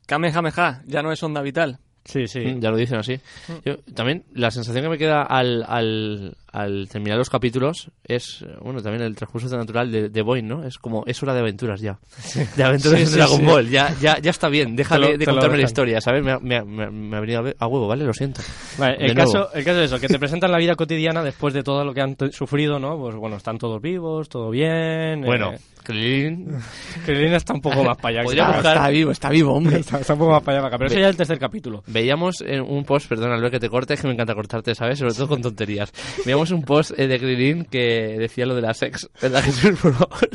[0.06, 1.78] Kamehameha ya no es onda vital.
[2.04, 2.40] Sí, sí.
[2.40, 3.14] Mm, Ya lo dicen así.
[3.48, 3.52] Mm.
[3.64, 8.54] Yo, también la sensación que me queda al, al, al terminar los capítulos es, eh,
[8.60, 10.64] bueno, también el transcurso natural de, de Boy, ¿no?
[10.64, 11.98] Es como, es hora de aventuras ya.
[12.56, 13.44] De aventuras Sí, de sí, Dragon sí.
[13.46, 13.68] Ball.
[13.70, 16.22] Ya, ya, ya está bien, deja Te lo- de, de lo contarme la historia, ¿sabes?
[16.22, 18.04] Me, me, me, me ha venido a, ve- huevo, ¿vale?
[18.04, 18.42] Lo siento.
[18.78, 19.32] Vale, De el, nuevo.
[19.32, 21.94] caso, el caso es eso, que te presentan la vida cotidiana después de todo lo
[21.94, 22.98] que han sufrido, ¿no?
[22.98, 25.22] Pues bueno, están todos vivos, todo bien.
[25.22, 26.48] Bueno, eh, Krillin,
[27.04, 28.30] Krillin está un poco más para allá.
[28.30, 29.78] Que- buscar- Está vivo, está vivo, hombre.
[29.80, 31.82] está, está un poco más para allá, acá, pero eso ya es el tercer capítulo.
[31.86, 34.98] veíamos en un post, perdón, Albert, que te cortes, que me encanta cortarte, ¿sabes?
[34.98, 35.92] Sobre todo con tonterías.
[36.24, 39.78] Veíamos un post eh, de Krillin que decía lo de la sex, ¿verdad, Jesús?
[39.82, 40.28] Por favor.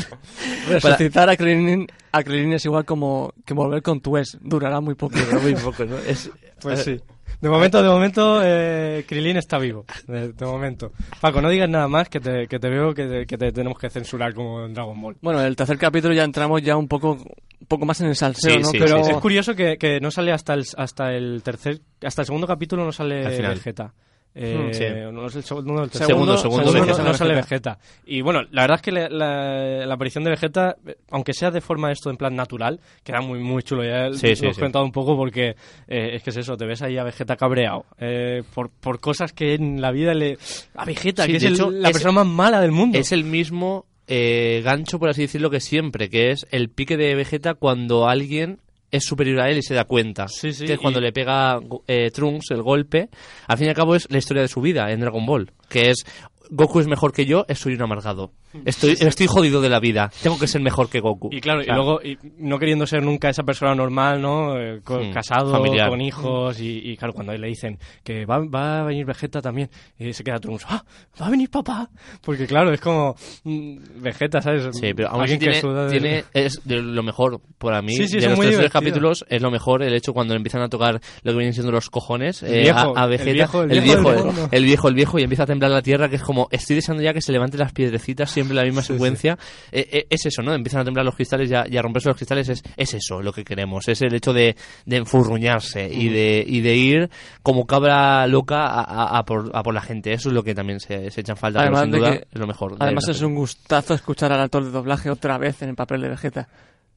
[0.69, 4.37] Resucitar a Krillin, a Krillin es igual como que volver con tu ex.
[4.41, 5.15] Durará muy poco.
[5.41, 5.97] muy poco, ¿no?
[5.97, 6.99] Es, Pues sí.
[7.39, 9.85] De momento, de momento, eh, Krillin está vivo.
[10.07, 10.91] De, de momento.
[11.21, 13.77] Paco, no digas nada más que te, que te veo que te, que te tenemos
[13.77, 15.17] que censurar como en Dragon Ball.
[15.21, 18.53] Bueno, el tercer capítulo ya entramos ya un poco, un poco más en el salseo,
[18.55, 18.69] Sí, ¿no?
[18.69, 22.23] sí, Pero sí, Es curioso que, que no sale hasta el, hasta el tercer, hasta
[22.23, 23.27] el segundo capítulo no sale.
[23.27, 23.93] Vegeta.
[24.39, 24.83] Eh, Hmm, sí.
[25.11, 27.03] no es el segundo, el Segundo, segundo no- Vegeta.
[27.03, 27.79] no, sale Vegeta.
[28.05, 31.49] Y bueno, la verdad es que la, la- la aparición de Vegeta, eh, aunque sea
[31.49, 33.83] de forma esto en plan natural, queda muy muy chulo.
[33.83, 34.59] Ya Sí, lo sí, hemos sí.
[34.61, 35.55] comentado un poco porque
[35.87, 39.33] eh, es que es eso, te ves ahí a Vegeta cabreado eh, por, por cosas
[39.33, 40.37] que en la vida le...
[40.75, 42.99] A Vegeta, Sí, que es de el- hecho, la es- persona más mala del mundo.
[42.99, 47.15] es el mismo eh, gancho, por así decirlo, que siempre, que es el pique de
[47.15, 48.59] Vegeta cuando alguien
[48.91, 50.27] es superior a él y se da cuenta.
[50.27, 53.09] Sí, sí, que es cuando y- le pega eh, Trunks el golpe.
[53.47, 55.89] Al fin y al cabo es la historia de su vida en Dragon Ball, que
[55.91, 56.05] es
[56.49, 58.31] Goku es mejor que yo, soy un amargado.
[58.65, 60.11] Estoy, estoy jodido de la vida.
[60.23, 61.29] Tengo que ser mejor que Goku.
[61.31, 64.57] Y claro, y luego y no queriendo ser nunca esa persona normal, ¿no?
[64.59, 64.81] Eh,
[65.13, 65.89] casado, familiar.
[65.89, 69.69] con hijos, y, y claro, cuando le dicen que va, va a venir Vegeta también,
[69.99, 70.83] y se queda todo el mundo, ¡ah!
[71.21, 71.89] ¡Va a venir papá!
[72.21, 74.67] Porque claro, es como mm, Vegeta, ¿sabes?
[74.73, 77.95] Sí, pero aún Alguien que tiene, suda de- tiene- es de lo mejor para mí.
[77.95, 80.99] Sí, sí, de los tres capítulos es lo mejor el hecho cuando empiezan a tocar
[81.23, 83.31] lo que vienen siendo los cojones El eh, viejo, a, a el Vegeta.
[83.33, 84.49] viejo, el viejo viejo, el, fondo.
[84.51, 87.03] el viejo, el viejo, y empieza a temblar la tierra, que es como, estoy deseando
[87.03, 89.37] ya que se levanten las piedrecitas, siempre la misma secuencia.
[89.71, 90.53] Eh, eh, es eso, ¿no?
[90.53, 93.21] Empiezan a temblar los cristales y a, y a romperse los cristales, es, es eso
[93.21, 97.09] lo que queremos, es el hecho de, de enfurruñarse y, de, y de ir
[97.41, 100.13] como cabra loca a, a- por, a por la gente.
[100.13, 102.11] Eso es lo que también se, se echa en falta, Además pero sin de duda
[102.19, 102.71] que- es lo mejor.
[102.71, 106.01] de Además es un gustazo escuchar al actor de doblaje otra vez en el papel
[106.01, 106.47] de Vegeta.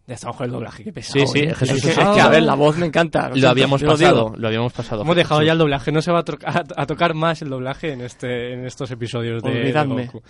[0.07, 1.25] Ya estamos con el doblaje, qué pesado.
[1.27, 1.55] Sí, sí, ¿eh?
[1.55, 2.29] Jesús, Es que, es que, a Ah.
[2.29, 3.31] ver, la voz me encanta.
[3.33, 4.37] Lo habíamos lo pasado, digo.
[4.39, 5.03] lo habíamos pasado.
[5.03, 7.49] Hemos dejado ya el doblaje, no se va a, tro- a- a tocar más el
[7.49, 10.07] doblaje en este en estos episodios de, de Olvidadme.
[10.07, 10.23] Goku.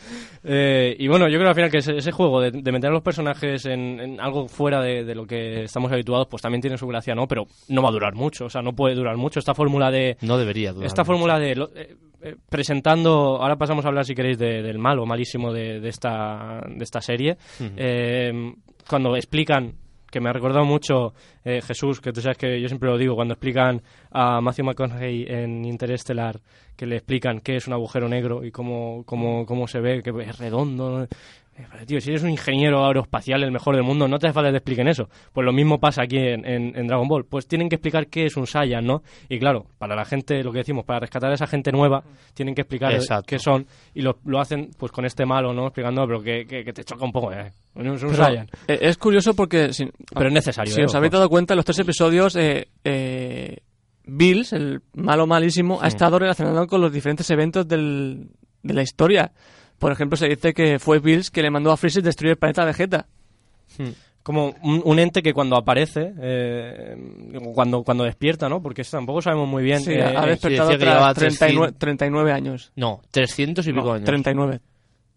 [0.45, 2.93] Eh, y bueno, yo creo al final que ese, ese juego de, de meter a
[2.93, 6.77] los personajes en, en algo fuera de, de lo que estamos habituados, pues también tiene
[6.77, 7.27] su gracia, ¿no?
[7.27, 9.39] Pero no va a durar mucho, o sea, no puede durar mucho.
[9.39, 10.19] Esta fórmula de...
[10.21, 10.87] No debería durar.
[10.87, 11.13] Esta mucho.
[11.13, 11.55] fórmula de...
[11.57, 15.81] lo- eh, eh, presentando, ahora pasamos a hablar si queréis de- del malo, malísimo de,
[15.81, 17.39] de esta, de esta serie,
[17.79, 18.53] eh,
[18.91, 19.75] cuando explican
[20.11, 23.15] que me ha recordado mucho eh, Jesús, que tú sabes que yo siempre lo digo,
[23.15, 26.41] cuando explican a Matthew McConaughey en Interestelar,
[26.77, 30.11] que le explican qué es un agujero negro y cómo, cómo, cómo se ve, que
[30.11, 31.07] es redondo.
[31.61, 34.35] Eh, pero, Tío, si eres un ingeniero aeroespacial, el mejor del mundo, no te hace
[34.35, 35.09] falta que te expliquen eso.
[35.33, 37.25] Pues lo mismo pasa aquí en, en- en Dragon Ball.
[37.25, 39.03] Pues tienen que explicar qué es un Saiyan, ¿no?
[39.29, 42.03] Y claro, para la gente, lo que decimos, para rescatar a esa gente nueva,
[42.35, 43.27] tienen que explicar Exacto.
[43.27, 43.67] qué son.
[43.95, 45.67] Y lo, lo hacen pues con este malo, ¿no?
[45.67, 47.53] Explicando, pero que, que, que te choca un poco, ¿eh?
[47.77, 48.47] Es un Pero, Saiyan.
[48.69, 50.85] eh, es curioso porque, si, Pero es necesario, si ¿eh?
[50.87, 53.59] os habéis dado cuenta, en los tres episodios, eh, eh,
[54.05, 58.31] Bills, el malo malísimo, ha estado relacionado con los diferentes eventos del-
[58.63, 59.33] de la historia.
[59.81, 62.67] Por ejemplo, se dice que fue Bills que le mandó a Freezer destruir el planeta
[62.67, 63.07] Vegeta.
[64.23, 66.97] como un, un ente que cuando aparece, eh,
[67.55, 68.61] cuando, cuando despierta, ¿no?
[68.61, 69.81] Porque eso tampoco sabemos muy bien.
[69.81, 71.79] Sí, eh, ha eh, despertado llevaba tras 39, 300.
[71.79, 72.73] 39 años.
[72.77, 74.05] No, 300 y pico No, años.
[74.05, 74.61] 39.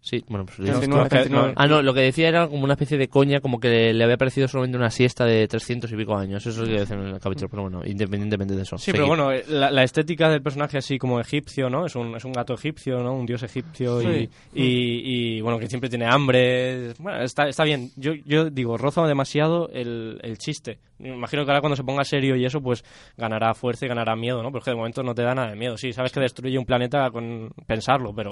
[0.06, 0.58] Sí, bueno, pues...
[0.58, 1.54] 39, que- 39.
[1.56, 4.18] Ah, no, lo que decía era como una especie de coña, como que le, había
[4.18, 6.46] parecido solamente una siesta de 300 y pico años.
[6.46, 8.78] Eso es lo que decía en el capítulo, pero bueno, independientemente de eso.
[8.78, 11.86] Sí, pero bueno, eh, la, la estética del personaje así como egipcio, ¿no?
[11.86, 13.14] Es un, es un gato egipcio, ¿no?
[13.14, 14.30] Un dios egipcio y, Sí.
[14.54, 16.94] y, y, bueno, que siempre tiene hambre.
[17.00, 17.90] Bueno, está, está bien.
[17.96, 20.80] Yo, yo digo, roza demasiado el, el chiste.
[21.00, 22.84] Me imagino que ahora cuando se ponga serio y eso, pues
[23.16, 24.50] ganará fuerza y ganará miedo, ¿no?
[24.50, 25.78] Pero es que de momento no te da nada de miedo.
[25.78, 28.30] Sí, sabes que destruye un planeta con pensarlo, pero...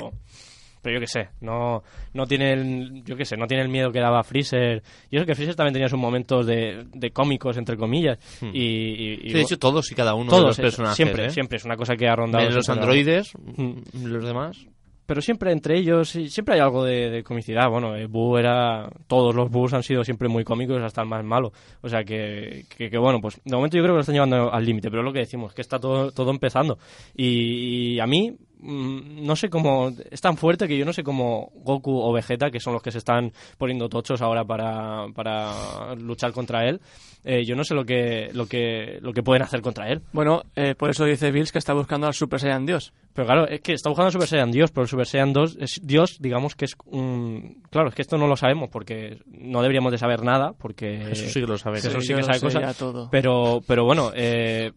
[0.82, 3.91] Pero yo qué sé, no, no tiene el, yo qué sé, no tiene el miedo
[3.91, 4.82] que daba Freezer.
[5.10, 8.17] Y eso que Freezer también tenía sus momentos de, de cómicos, entre comillas.
[8.41, 10.96] Y, y- y Sí, de hecho, todos y cada uno de todos, los eh, personajes.
[10.96, 11.30] siempre, ¿eh?
[11.30, 12.50] siempre es una cosa que ha rondado.
[12.50, 14.06] Los androides, Mm.
[14.06, 14.65] los demás.
[15.06, 17.70] Pero siempre entre ellos, siempre hay algo de, de comicidad.
[17.70, 18.88] Bueno, eh, Boo era.
[19.08, 21.52] Todos los Boos han sido siempre muy cómicos, hasta el más malo.
[21.82, 24.54] O sea que, que, que, bueno, pues de momento yo creo que lo están llevando
[24.54, 26.78] al límite, pero es lo que decimos, que está todo, todo empezando.
[27.15, 29.91] Y, y a mí, no sé cómo.
[30.10, 32.91] Es tan fuerte que yo no sé cómo Goku o Vegeta, que son los que
[32.91, 36.80] se están poniendo tochos ahora para, para luchar contra él,
[37.24, 40.02] eh, yo no sé lo que, lo, que, lo que pueden hacer contra él.
[40.13, 42.93] Bueno, eh, por eso dice Bills que está buscando al Super Saiyan Dios.
[43.13, 45.58] Pero claro, es que está buscando a Super Saiyan Dios, pero el Super Saiyan 2
[45.60, 47.62] es Dios, digamos que es un...
[47.69, 51.12] Claro, es que esto no lo sabemos porque no deberíamos de saber nada, porque...
[51.12, 51.80] Eso sí que lo saben.
[51.80, 52.78] Eso Sí, que lo sabe cosas.
[52.78, 53.10] todo.
[53.12, 54.71] Pero, pero bueno, eh,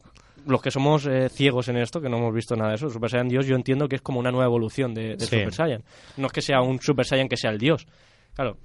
[0.47, 3.11] los que somos eh, ciegos en esto, que no hemos visto nada de eso, Super
[3.11, 5.37] Saiyan Dios yo entiendo que es como una nueva evolución de, de Sí.
[5.37, 5.85] Super Saiyan.
[6.17, 7.87] No es que sea un Super Saiyan que sea el Dios.
[8.35, 8.57] Claro.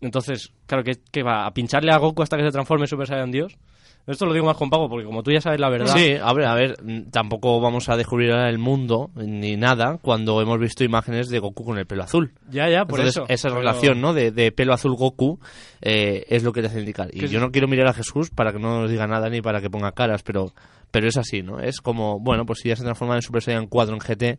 [0.00, 3.06] Entonces, claro, que, que va a pincharle a Goku hasta que se transforme en Super
[3.06, 3.56] Saiyan Dios.
[4.06, 5.94] Esto lo digo más con pago porque como tú ya sabes la verdad...
[5.94, 9.98] Sí, a ver, a ver, mm, tampoco vamos a descubrir ahora el mundo ni nada
[10.00, 12.32] cuando hemos visto imágenes de Goku con el pelo azul.
[12.48, 13.26] Ya, ya, por Entonces, eso.
[13.28, 14.14] esa Pero- relación, ¿no?
[14.14, 15.38] De, de pelo azul Goku
[15.82, 17.10] eh, es lo que te hace indicar.
[17.12, 19.60] Y yo no quiero mirar a Jesús para que no nos diga nada ni para
[19.60, 20.54] que ponga caras, pero,
[20.90, 21.60] pero es así, ¿no?
[21.60, 24.38] Es como, bueno, pues si ya se transforma en Super Saiyan 4 en GT,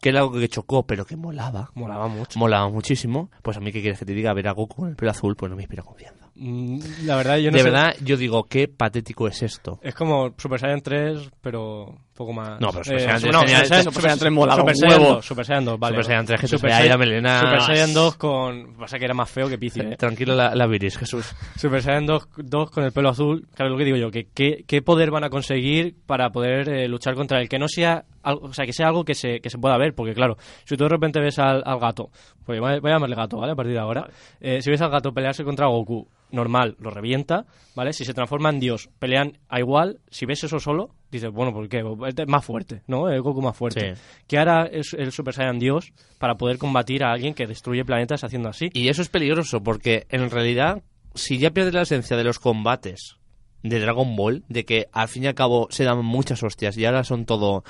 [0.00, 1.70] que era algo que chocó, pero que molaba.
[1.74, 2.38] Molaba mucho.
[2.38, 3.30] Molaba muchísimo.
[3.42, 4.32] Pues a mí, ¿qué quieres que te diga?
[4.32, 6.21] Ver a Goku con el pelo azul, pues no me inspira confianza.
[6.34, 9.78] Mm, La verdad, yo no de sé- verdad, yo digo, qué patético es esto.
[9.82, 12.60] Es como Super Saiyan 3, pero un poco más.
[12.60, 14.74] No, pero Super Eh, Saiyan 3 no, tenía- Super Saiyan- Super Saiyan 3 molaba Super
[14.74, 15.14] un Saiyan huevo.
[15.14, 15.94] 2, Super Saiyan 2, vale.
[15.94, 17.40] Super Saiyan 3, que Super Super Saiyan, Saiyan melena.
[17.40, 18.74] Super Saiyan 2 con.
[18.76, 19.96] Pasa que era más feo que Pizzi, ¿eh?
[19.96, 21.34] Tranquilo la, la viris, Jesús.
[21.56, 23.48] Super Saiyan 2, 2 con el pelo azul.
[23.54, 26.86] Claro, lo que digo yo, que qué, qué poder van a conseguir para poder eh,
[26.88, 27.48] luchar contra él.
[27.48, 28.04] Que no sea.
[28.24, 30.76] Algo, o sea, que sea algo que se, que se pueda ver, porque claro, si
[30.76, 32.10] tú de repente ves al, al gato,
[32.46, 33.52] pues voy a, voy a llamarle gato, ¿vale?
[33.52, 34.06] A partir de ahora.
[34.40, 37.92] Eh, si ves al gato pelearse contra Goku, normal, lo revienta, ¿vale?
[37.92, 39.98] Si se transforma en Dios, pelean a igual.
[40.08, 41.84] Si ves eso solo, dices, bueno, ¿por qué?
[42.08, 43.08] Este es más fuerte, ¿no?
[43.08, 43.94] El Goku más fuerte.
[43.94, 44.02] Sí.
[44.26, 48.24] ¿Qué hará el, el Super Saiyan Dios para poder combatir a alguien que destruye planetas
[48.24, 48.70] haciendo así?
[48.72, 50.82] Y eso es peligroso porque en realidad,
[51.14, 53.16] si ya pierdes la esencia de los combates
[53.62, 56.84] de Dragon Ball, de que al fin y al cabo se dan muchas hostias y
[56.84, 57.62] ahora son todo...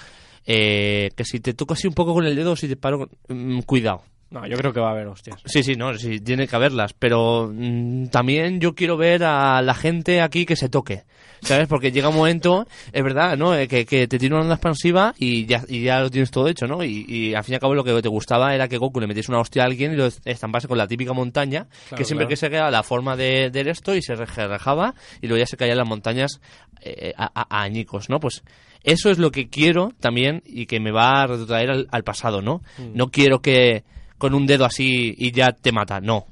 [0.46, 3.10] eh, que si te toco así un poco con el dedo, si te paro...
[3.28, 4.02] mm, cuidado.
[4.30, 5.42] No, yo creo que va a haber hostias.
[5.44, 9.74] Sí, sí, no, sí, tiene que haberlas, pero mm, también yo quiero ver a la
[9.74, 11.04] gente aquí que se toque,
[11.42, 11.66] ¿sabes?
[11.68, 13.54] Porque llega un momento, es verdad, ¿no?
[13.54, 16.48] Eh, Que, que te tiene una onda expansiva y ya, y ya lo tienes todo
[16.48, 16.82] hecho, ¿no?
[16.84, 19.06] Y, y al fin y al cabo lo que te gustaba era que Goku le
[19.06, 22.24] metiese una hostia a alguien y lo estampase con la típica montaña, Claro, que siempre
[22.26, 22.28] claro.
[22.30, 25.56] que se queda la forma de, de esto y se rejaba y luego ya se
[25.56, 26.40] caían las montañas
[26.80, 28.18] eh, a, a- a añicos, ¿no?
[28.20, 28.42] Pues
[28.84, 32.42] eso es lo que quiero también y que me va a retrotraer al, al pasado,
[32.42, 32.62] ¿no?
[32.94, 33.84] No quiero que
[34.18, 36.26] con un dedo así y ya te mata, no.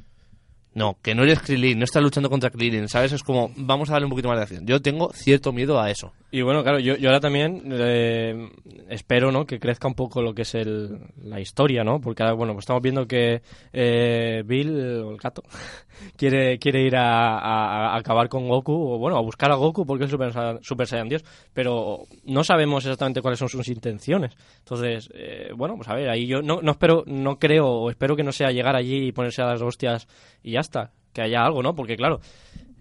[0.73, 3.13] No, que no eres Krillin, no estás luchando contra Krillin, ¿sabes?
[3.13, 4.67] Es como, vamos a darle un poquito más de acción.
[4.67, 6.13] Yo tengo cierto miedo a eso.
[6.31, 8.49] Y bueno, claro, yo, yo ahora también eh,
[8.89, 9.47] espero, ¿no?
[9.47, 12.01] Que crezca un poco lo que es el, la historia, ¿no?
[12.01, 15.43] Porque ahora, bueno, pues estamos viendo que eh, Bill, el gato,
[16.17, 20.11] quiere, quiere ir a, acabar con Goku, o bueno, a buscar a Goku porque es
[20.11, 24.37] Super, Super Saiyan Dios, pero no sabemos exactamente cuáles son sus intenciones.
[24.59, 28.15] Entonces, eh, bueno, pues a ver, ahí yo no, no espero, no creo, o espero
[28.15, 30.07] que no sea llegar allí y ponerse a las hostias
[30.45, 31.75] y ya está, que haya algo, ¿no?
[31.75, 32.21] Porque claro,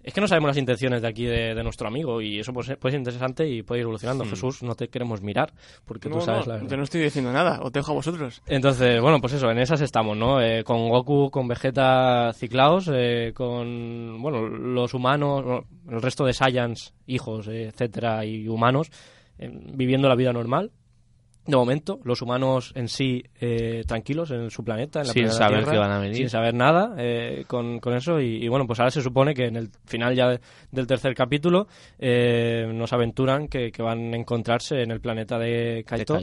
[0.02, 2.68] es que no sabemos las intenciones de aquí de, de nuestro amigo y eso pues,
[2.78, 4.24] puede ser interesante y puede ir evolucionando.
[4.24, 5.52] Jesús, no te queremos mirar
[5.84, 6.12] porque Hmm.
[6.12, 6.70] No, tú sabes no, la verdad.
[6.70, 8.42] yo no estoy diciendo nada, os dejo a vosotros.
[8.46, 10.40] Entonces, bueno, pues eso, en esas estamos, ¿no?
[10.40, 16.94] Eh, con Goku, con Vegeta ciclados, eh, con, bueno, los humanos, el resto de Saiyans,
[17.06, 18.90] hijos, eh, etcétera, y humanos,
[19.38, 20.70] eh, viviendo la vida normal.
[21.46, 25.58] De momento, los humanos en sí eh, tranquilos en su planeta, en la Sin saber
[25.60, 26.16] Tierra, que van a venir.
[26.16, 28.20] Sin saber nada eh, con, con eso.
[28.20, 31.14] Y, y bueno, pues ahora se supone que en el final ya de- del tercer
[31.14, 31.66] capítulo
[31.98, 36.14] eh, nos aventuran que, que van a encontrarse en el planeta de Kaito,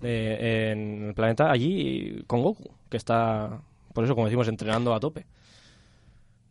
[0.00, 3.58] de- en el planeta allí con Goku, que está,
[3.94, 5.24] por eso, como decimos, entrenando a tope.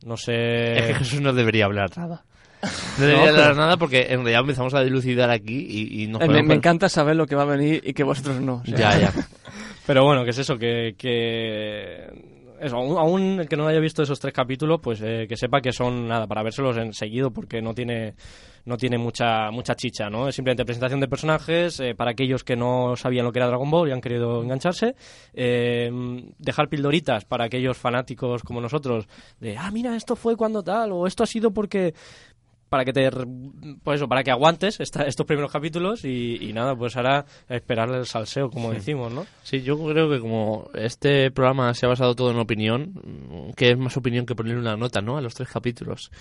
[0.04, 0.78] No sé.
[0.78, 2.26] Es que Jesús no debería hablar nada.
[2.98, 6.08] No debería No, hablar pero- nada porque en realidad empezamos a dilucidar aquí y, y
[6.08, 8.56] nos Eh, me, encanta saber lo que va a venir y que vosotros no.
[8.56, 9.14] o sea, Ya, ya.
[9.86, 12.08] Pero bueno, que es eso, que, que
[12.60, 15.62] eso, aún, aún el que no haya visto esos tres capítulos, pues eh, que sepa
[15.62, 18.16] que son nada para vérselos en seguido porque no tiene
[18.66, 20.28] no tiene mucha mucha chicha, ¿no?
[20.28, 23.70] Es simplemente presentación de personajes eh, para aquellos que no sabían lo que era Dragon
[23.70, 24.96] Ball y han querido engancharse,
[25.36, 25.92] eh,
[26.40, 29.08] dejar pildoritas para aquellos fanáticos como nosotros
[29.40, 31.94] de ah mira esto fue cuando tal o esto ha sido porque
[32.76, 33.10] para que te
[33.84, 37.90] pues eso para que aguantes esta- estos primeros capítulos y, y nada pues ahora esperar
[37.92, 42.16] el salseo como decimos no Sí, yo creo que como este programa se ha basado
[42.16, 45.18] todo en opinión, que es más opinión que ponerle una nota, ¿no?
[45.18, 46.12] A los tres capítulos.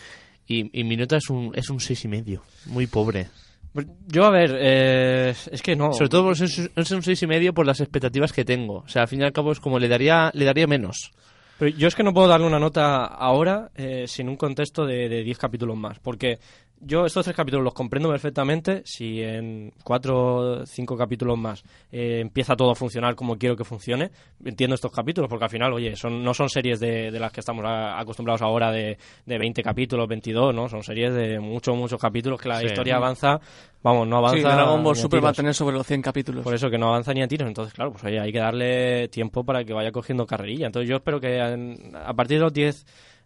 [0.46, 3.28] Y, y mi nota es un, es un seis y medio, muy pobre.
[3.72, 5.92] Pues yo, a ver, eh, es que no.
[5.92, 8.84] Sobre todo es un seis y medio por las expectativas que tengo.
[8.84, 11.10] O sea, al fin y al cabo es como le daría, le daría menos.
[11.58, 15.08] Pero yo es que no puedo darle una nota ahora eh, sin un contexto de
[15.08, 15.98] de 10 capítulos más.
[15.98, 16.38] Porque
[16.80, 22.18] yo estos tres capítulos los comprendo perfectamente si en cuatro o cinco capítulos más eh,
[22.20, 24.10] empieza todo a funcionar como quiero que funcione.
[24.44, 27.40] Entiendo estos capítulos porque al final, oye, son, no son series de, de las que
[27.40, 30.68] estamos a- acostumbrados ahora de, de 20 capítulos, 22, ¿no?
[30.68, 32.66] Son series de muchos, muchos capítulos que la Sí.
[32.66, 33.40] historia avanza,
[33.82, 34.36] vamos, no avanza.
[34.36, 36.44] Sí, Dragon Ball a Super va a tener sobre los 100 capítulos.
[36.44, 37.48] Por eso que no avanza ni a tiros.
[37.48, 40.66] Entonces, claro, pues oye, hay que darle tiempo para que vaya cogiendo carrerilla.
[40.66, 42.84] Entonces, yo espero que en- a partir de los 10,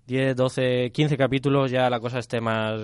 [0.08, 2.80] 10, 12, 15 capítulos ya la cosa esté más,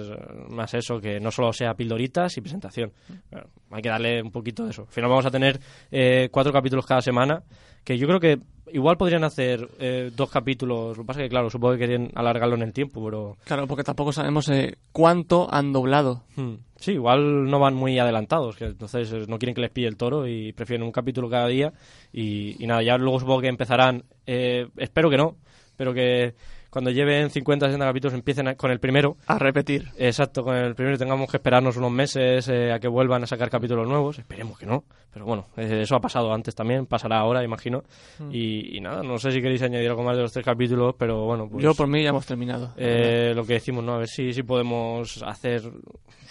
[0.50, 2.92] más eso, que no solo sea pildoritas y presentación.
[3.30, 4.82] Bueno, hay que darle un poquito de eso.
[4.82, 5.58] Al final vamos a tener
[5.90, 7.42] eh, cuatro capítulos cada semana,
[7.82, 8.40] que yo creo que
[8.72, 10.98] igual podrían hacer eh, dos capítulos.
[10.98, 13.66] Lo que pasa es que, claro, supongo que querían alargarlo en el tiempo, pero Claro,
[13.66, 16.24] porque tampoco sabemos eh, cuánto han doblado.
[16.36, 16.56] Hmm.
[16.76, 19.96] Sí, igual no van muy adelantados, que entonces eh, no quieren que les pille el
[19.96, 21.72] toro y prefieren un capítulo cada día
[22.12, 25.38] y, y nada, ya luego supongo que empezarán, eh, espero que no,
[25.76, 26.34] pero que
[26.74, 29.88] cuando lleven 50, 60 capítulos empiecen a- con el primero, A repetir.
[29.96, 33.26] exacto, con el primero y tengamos que esperarnos unos meses eh, a que vuelvan a
[33.26, 34.82] sacar capítulos nuevos, esperemos que no,
[35.12, 37.84] pero bueno, eh, eso ha pasado antes también, pasará ahora, imagino,
[38.30, 41.24] y, y nada, no sé si queréis añadir algo más de los tres capítulos, pero
[41.24, 41.62] bueno, pues...
[41.62, 42.74] Yo por mí ya hemos terminado.
[42.76, 43.94] Eh, lo que decimos, ¿no?
[43.94, 45.62] A ver si, si podemos hacer.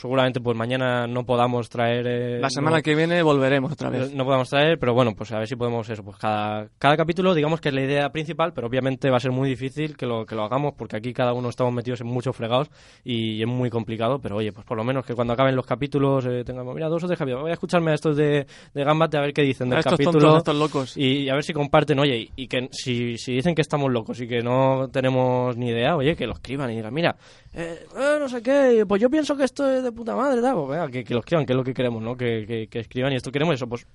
[0.04, 2.06] Seguramente, pues mañana no podamos traer.
[2.06, 4.14] eh, La semana no, que viene volveremos otra vez.
[4.14, 6.04] No podamos traer, pero bueno, pues a ver si podemos eso.
[6.04, 9.32] Pues cada, cada capítulo, digamos que es la idea principal, pero obviamente va a ser
[9.32, 12.36] muy difícil que lo, que lo hagamos, porque aquí cada uno estamos metidos en muchos
[12.36, 12.70] fregados
[13.06, 16.26] y es muy complicado, pero oye, pues por lo menos que cuando acaben los capítulos
[16.26, 19.16] eh, tengamos, mira, dos o tres capítulos, voy a escucharme a estos de, de Gambate
[19.16, 20.20] a ver qué dicen del A estos capítulo.
[20.20, 20.98] tontos, a estos locos.
[20.98, 24.20] Y, a ver si comparten, oye, y, y que si, si dicen que estamos locos
[24.20, 27.16] y que no tenemos ni idea, oye, que lo escriban y digan, mira,
[27.54, 30.56] eh, eh, no sé qué, pues yo pienso que esto es de puta madre, tal,
[30.56, 32.16] pues venga, que, que lo escriban, que es lo que queremos, ¿no?
[32.18, 33.86] Que, que, que escriban y esto queremos eso, pues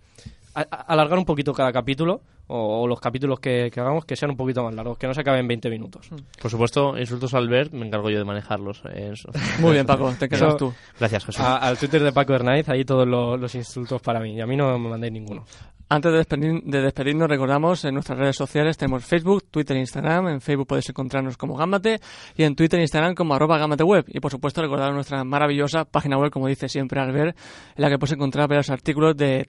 [0.54, 4.16] a- a- alargar un poquito cada capítulo o, o los capítulos que, que hagamos que
[4.16, 6.08] sean un poquito más largos, que no se acaben en 20 minutos.
[6.40, 8.82] Por supuesto, insultos al ver, me encargo yo de manejarlos.
[8.92, 9.28] eh, eso.
[9.60, 10.72] Muy bien, Paco, te quedas tú.
[10.98, 11.40] Gracias, Jesús.
[11.44, 14.46] A- al Twitter de Paco Hernández, ahí todos los, los insultos para mí, y a
[14.46, 15.44] mí no me mandéis ninguno.
[15.90, 20.28] Antes de, despedir- de despedirnos, recordamos en nuestras redes sociales tenemos Facebook, Twitter e Instagram.
[20.28, 21.98] En Facebook podéis encontrarnos como Gambate
[22.36, 24.04] y en Twitter e Instagram como arroba gammateweb.
[24.08, 27.36] Y por supuesto recordar nuestra maravillosa página web, como dice siempre Albert,
[27.76, 29.48] en la que puedes encontrar varios artículos de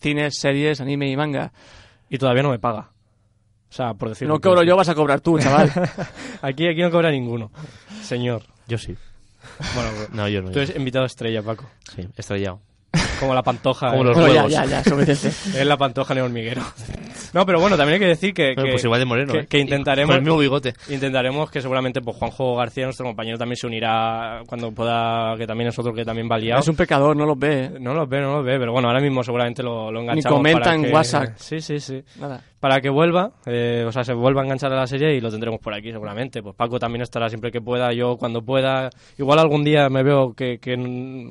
[0.00, 1.52] cines, series, anime y manga.
[2.08, 2.90] Y todavía no me paga.
[3.68, 4.34] O sea, por decirlo.
[4.34, 5.70] no cobro yo, vas a cobrar tú, chaval.
[6.42, 7.50] Aquí, aquí no cobra ninguno.
[8.02, 8.42] Señor.
[8.68, 8.96] Yo sí.
[9.74, 10.48] Bueno, pues, No, yo no.
[10.50, 11.66] tú yo eres invitado estrella, Paco.
[11.94, 12.60] Sí, estrellado.
[13.20, 13.90] Como la pantoja.
[13.90, 14.04] Como ¿eh?
[14.06, 14.50] los Bueno, huevos.
[14.52, 15.28] ya, ya, suficiente.
[15.60, 16.62] Es la pantoja en el hormiguero.
[17.32, 19.32] No, pero bueno, también hay que decir que, Bueno, que- pues igual de moreno.
[19.32, 19.46] que- ¿eh?
[19.46, 20.74] que Y intentaremos- Con el mismo bigote.
[20.88, 25.68] intentaremos que seguramente pues Juanjo García, nuestro compañero, también se unirá cuando pueda, que también
[25.68, 26.60] es otro que también va liado.
[26.60, 27.64] Es un pecador, no los ve.
[27.66, 27.70] ¿eh?
[27.78, 30.36] No los ve, no los ve, pero bueno, ahora mismo seguramente lo, lo enganchamos.
[30.38, 31.28] comenta para en que- WhatsApp.
[31.36, 32.02] Sí, sí, sí.
[32.18, 32.40] Nada.
[32.60, 35.30] Para que vuelva, eh, o sea, se vuelva a enganchar a la serie y lo
[35.30, 36.42] tendremos por aquí seguramente.
[36.42, 38.90] Pues Paco también estará siempre que pueda, yo cuando pueda.
[39.18, 40.76] Igual algún día me veo que, que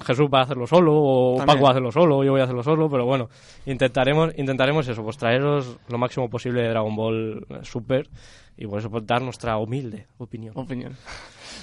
[0.04, 1.56] Jesús va a hacerlo solo, o También.
[1.56, 3.30] Paco va a hacerlo solo, o yo voy a hacerlo solo, pero bueno,
[3.68, 8.08] intentaremos, intentaremos eso, pues traeros lo máximo posible de Dragon Ball Super
[8.58, 10.54] y por eso pues, dar nuestra humilde opinión.
[10.58, 10.96] Opinión.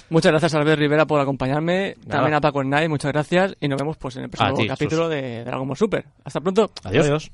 [0.09, 1.95] Muchas gracias, Albert Rivera, por acompañarme.
[2.05, 2.21] Nada.
[2.21, 3.55] También a Paco Knight, muchas gracias.
[3.59, 6.05] Y nos vemos pues en el próximo A ti, capítulo de Dragon Ball Super.
[6.23, 6.71] Hasta pronto.
[6.83, 7.05] Adiós.
[7.05, 7.31] Adiós.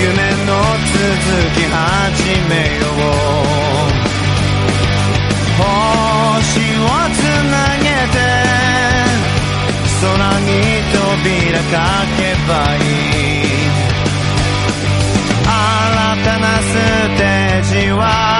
[0.00, 0.10] 夢
[0.46, 0.50] の
[0.90, 0.96] 続
[1.54, 1.74] き始
[2.48, 4.00] めよう。
[5.58, 5.62] 星
[6.78, 7.18] をつ
[7.50, 8.16] なげて
[10.00, 10.08] 空
[10.40, 10.48] に
[10.92, 11.74] 扉か
[12.16, 13.80] けばいい。
[15.42, 16.64] 新たなス
[17.16, 18.39] テージは